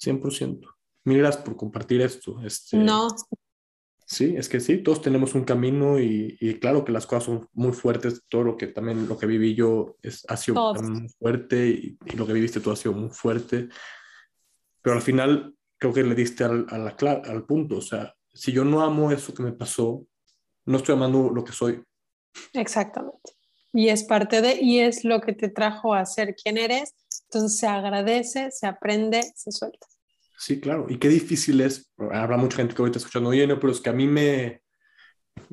[0.00, 0.60] 100%.
[1.04, 2.40] Mil gracias por compartir esto.
[2.42, 3.08] Este, no.
[4.06, 7.48] Sí, es que sí, todos tenemos un camino y, y, claro que las cosas son
[7.52, 8.24] muy fuertes.
[8.28, 12.16] Todo lo que también lo que viví yo es, ha sido muy fuerte y, y,
[12.16, 13.68] lo que viviste tú ha sido muy fuerte.
[14.82, 17.76] Pero al final creo que le diste al, a la, al punto.
[17.78, 20.06] O sea, si yo no amo eso que me pasó,
[20.64, 21.84] no estoy amando lo que soy.
[22.54, 23.32] Exactamente.
[23.70, 26.94] Y es parte de, y es lo que te trajo a ser quien eres.
[27.24, 29.86] Entonces se agradece, se aprende, se suelta.
[30.38, 30.86] Sí, claro.
[30.88, 31.92] Y qué difícil es.
[31.98, 34.62] Habrá mucha gente que ahorita está escuchando, oye, no, pero es que a mí me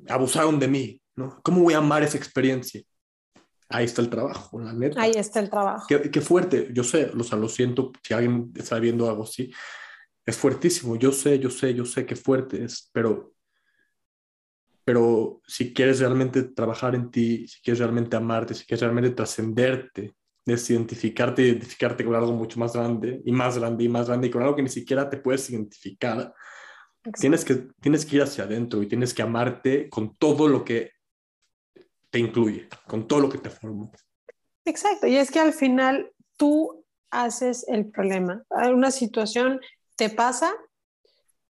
[0.08, 1.42] abusaron de mí, ¿no?
[1.44, 2.82] ¿Cómo voy a amar esa experiencia?
[3.68, 5.02] Ahí está el trabajo, la neta.
[5.02, 5.88] Ahí está el trabajo.
[5.90, 6.70] Qué, qué fuerte.
[6.72, 9.52] Yo sé, o sea, lo siento si alguien está viendo algo así.
[10.28, 10.96] Es fuertísimo.
[10.98, 13.34] Yo sé, yo sé, yo sé qué fuerte es, pero
[14.88, 20.16] pero si quieres realmente trabajar en ti, si quieres realmente amarte, si quieres realmente trascenderte,
[20.46, 24.44] desidentificarte, identificarte con algo mucho más grande y más grande y más grande y con
[24.44, 26.34] algo que ni siquiera te puedes identificar,
[27.20, 30.92] tienes que, tienes que ir hacia adentro y tienes que amarte con todo lo que
[32.10, 33.92] te incluye, con todo lo que te forma.
[34.64, 38.42] Exacto, y es que al final tú haces el problema.
[38.50, 39.60] Una situación
[39.98, 40.54] te pasa,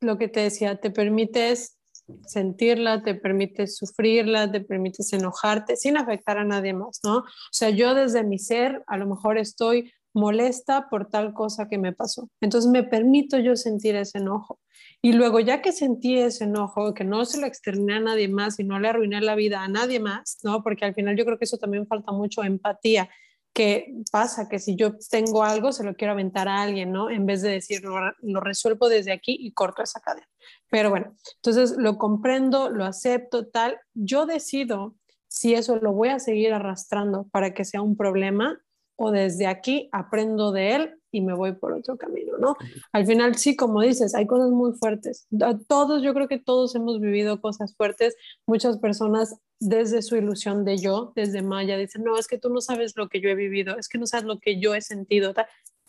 [0.00, 1.78] lo que te decía, te permites
[2.26, 7.18] sentirla, te permites sufrirla, te permites enojarte sin afectar a nadie más, ¿no?
[7.18, 11.76] O sea, yo desde mi ser a lo mejor estoy molesta por tal cosa que
[11.76, 12.30] me pasó.
[12.40, 14.60] Entonces me permito yo sentir ese enojo.
[15.02, 18.58] Y luego ya que sentí ese enojo, que no se lo externé a nadie más
[18.58, 20.62] y no le arruiné la vida a nadie más, ¿no?
[20.62, 23.10] Porque al final yo creo que eso también falta mucho empatía
[23.56, 27.08] que pasa que si yo tengo algo, se lo quiero aventar a alguien, ¿no?
[27.08, 30.28] En vez de decir, lo, resuelvo desde aquí y corto esa cadena.
[30.70, 33.78] Pero bueno, entonces lo comprendo, lo acepto, tal.
[33.94, 34.94] Yo decido
[35.26, 38.60] si eso lo voy a seguir arrastrando para que sea un problema
[38.94, 42.56] o desde aquí aprendo de él y me voy por otro camino, ¿no?
[42.92, 45.26] Al final, sí, como dices, hay cosas muy fuertes.
[45.66, 48.14] Todos, yo creo que todos hemos vivido cosas fuertes.
[48.46, 52.60] Muchas personas desde su ilusión de yo, desde Maya, dicen, no, es que tú no
[52.60, 55.32] sabes lo que yo he vivido, es que no sabes lo que yo he sentido.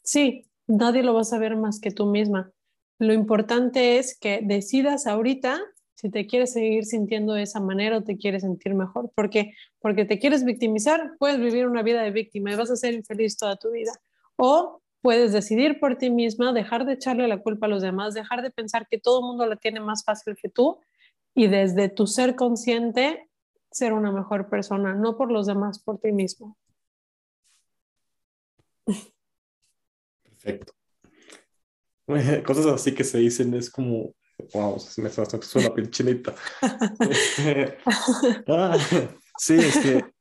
[0.04, 2.52] Sí, nadie lo va a saber más que tú misma.
[3.00, 5.60] Lo importante es que decidas ahorita
[5.98, 9.10] si te quieres seguir sintiendo de esa manera o te quieres sentir mejor.
[9.16, 9.54] ¿Por qué?
[9.80, 13.36] Porque te quieres victimizar, puedes vivir una vida de víctima y vas a ser infeliz
[13.36, 13.92] toda tu vida.
[14.36, 18.42] O puedes decidir por ti misma, dejar de echarle la culpa a los demás, dejar
[18.42, 20.82] de pensar que todo el mundo la tiene más fácil que tú
[21.34, 23.30] y desde tu ser consciente
[23.72, 26.58] ser una mejor persona, no por los demás, por ti mismo.
[30.24, 30.74] Perfecto.
[32.46, 34.14] Cosas así que se dicen es como
[34.54, 36.36] Wow, se me está la piel chinita.
[38.50, 38.78] ah,
[39.38, 40.17] sí, es que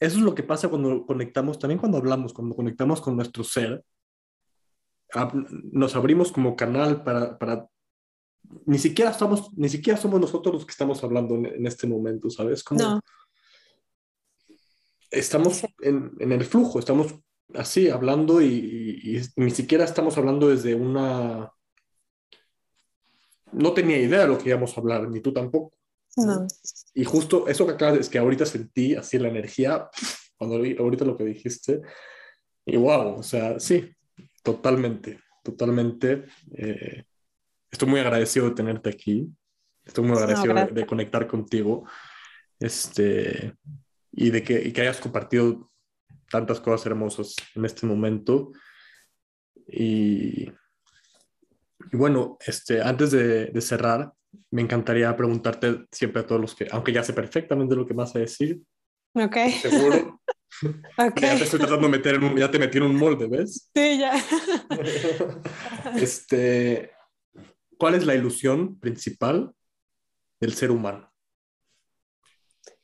[0.00, 3.84] eso es lo que pasa cuando conectamos, también cuando hablamos, cuando conectamos con nuestro ser,
[5.72, 7.68] nos abrimos como canal para, para
[8.66, 12.62] ni siquiera estamos, ni siquiera somos nosotros los que estamos hablando en, este momento, ¿sabes?
[12.62, 13.00] Como no.
[15.10, 17.14] Estamos en, en, el flujo, estamos
[17.54, 21.50] así hablando y, y, ni siquiera estamos hablando desde una
[23.52, 25.77] no tenía idea de lo que íbamos a hablar, ni tú tampoco.
[26.16, 26.46] No.
[26.94, 29.88] Y justo eso que acabas es que ahorita sentí así la energía,
[30.36, 31.80] cuando vi ahorita lo que dijiste,
[32.66, 33.90] y wow, o sea, sí,
[34.42, 36.26] totalmente, totalmente.
[36.52, 37.04] Eh,
[37.70, 39.28] estoy muy agradecido de tenerte aquí,
[39.84, 41.88] estoy muy agradecido de, conectar contigo,
[42.58, 43.54] este,
[44.12, 45.70] y de que, y que hayas compartido
[46.30, 48.52] tantas cosas hermosas en este momento.
[49.66, 50.50] Y
[51.92, 54.12] y bueno, este, antes de, de, cerrar,
[54.50, 58.14] me encantaría preguntarte siempre a todos los que, aunque ya sé perfectamente lo que vas
[58.16, 58.60] a decir.
[59.14, 59.36] Ok.
[59.60, 60.20] Seguro.
[60.98, 61.28] okay.
[61.30, 63.70] Ya te estoy tratando de meter en un, ya te metí en un molde, ¿ves?
[63.74, 64.12] Sí, ya.
[65.96, 66.92] este,
[67.76, 69.52] ¿cuál es la ilusión principal
[70.40, 71.12] del ser humano?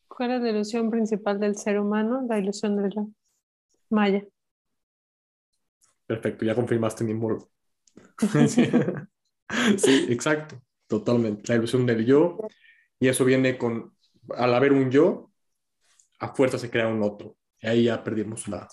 [0.09, 2.25] ¿Cuál es la ilusión principal del ser humano?
[2.29, 3.09] La ilusión del yo.
[3.91, 4.25] Maya.
[6.07, 7.47] Perfecto, ya confirmaste mi molde.
[9.77, 11.43] sí, exacto, totalmente.
[11.49, 12.39] La ilusión del yo,
[12.99, 13.95] y eso viene con,
[14.37, 15.31] al haber un yo,
[16.19, 17.37] a fuerza se crea un otro.
[17.61, 18.69] Y ahí ya perdimos la...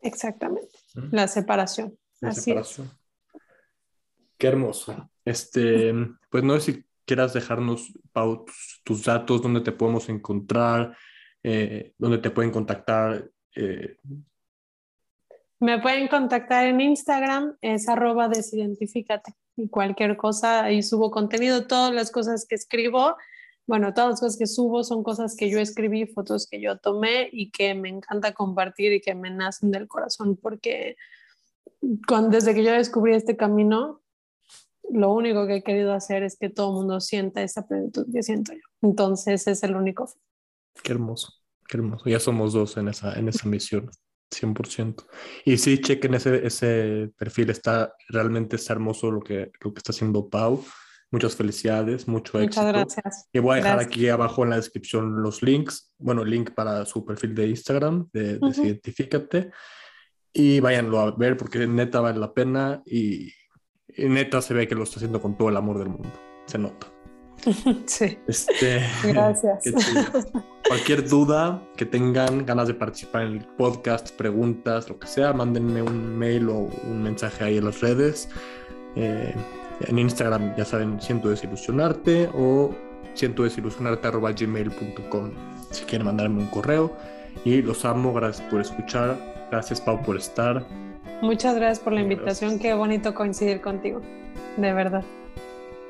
[0.00, 0.78] Exactamente,
[1.10, 1.98] la separación.
[2.20, 2.90] La separación.
[4.36, 5.10] Qué hermoso.
[5.24, 5.92] Este,
[6.30, 8.44] pues no sé si quieras dejarnos, Pau,
[8.84, 10.96] tus, datos, dónde te podemos encontrar,
[11.42, 13.96] eh, dónde te pueden contactar, eh,
[15.60, 19.34] me pueden contactar en Instagram, es arroba desidentifícate.
[19.58, 23.16] Y cualquier cosa, ahí subo contenido, todas las cosas que escribo
[23.68, 27.28] bueno, todas las cosas que subo son cosas que yo escribí, fotos que yo tomé
[27.30, 30.96] y que me encanta compartir y que me nacen del corazón porque
[31.82, 34.00] desde que yo descubrí este camino,
[34.90, 38.22] lo único que he querido hacer es que todo el mundo sienta esa plenitud que
[38.22, 38.60] siento yo.
[38.80, 40.10] Entonces es el único.
[40.82, 41.34] Qué hermoso,
[41.68, 42.08] qué hermoso.
[42.08, 43.90] Ya somos dos en esa, en esa misión,
[44.30, 45.04] 100%.
[45.44, 49.92] Y sí, chequen ese, ese perfil, está realmente está hermoso lo que, lo que está
[49.92, 50.64] haciendo Pau.
[51.10, 52.66] Muchas felicidades, mucho éxito.
[52.66, 53.28] Muchas gracias.
[53.32, 57.04] Y voy a dejar aquí abajo en la descripción los links, bueno, link para su
[57.04, 59.50] perfil de Instagram, de, de
[60.34, 63.32] Y váyanlo a ver porque neta vale la pena y,
[63.96, 66.12] neta se ve que lo está haciendo con todo el amor del mundo.
[66.44, 66.97] Se nota.
[67.86, 68.18] Sí.
[68.26, 69.64] Este, Gracias.
[70.66, 75.82] Cualquier duda que tengan, ganas de participar en el podcast, preguntas, lo que sea, mándenme
[75.82, 78.28] un mail o un mensaje ahí en las redes.
[78.96, 79.34] Eh,
[79.86, 82.74] en Instagram, ya saben, siento desilusionarte o
[83.14, 85.30] siento desilusionarte arroba gmail.com
[85.70, 86.92] si quieren mandarme un correo.
[87.44, 89.16] Y los amo, gracias por escuchar.
[89.50, 90.66] Gracias, Pau, por estar.
[91.22, 92.58] Muchas gracias por la invitación.
[92.58, 94.00] Qué bonito coincidir contigo.
[94.56, 95.04] De verdad.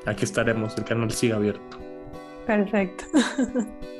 [0.05, 0.77] Aquí estaremos.
[0.77, 1.77] El canal sigue abierto.
[2.45, 3.05] Perfecto.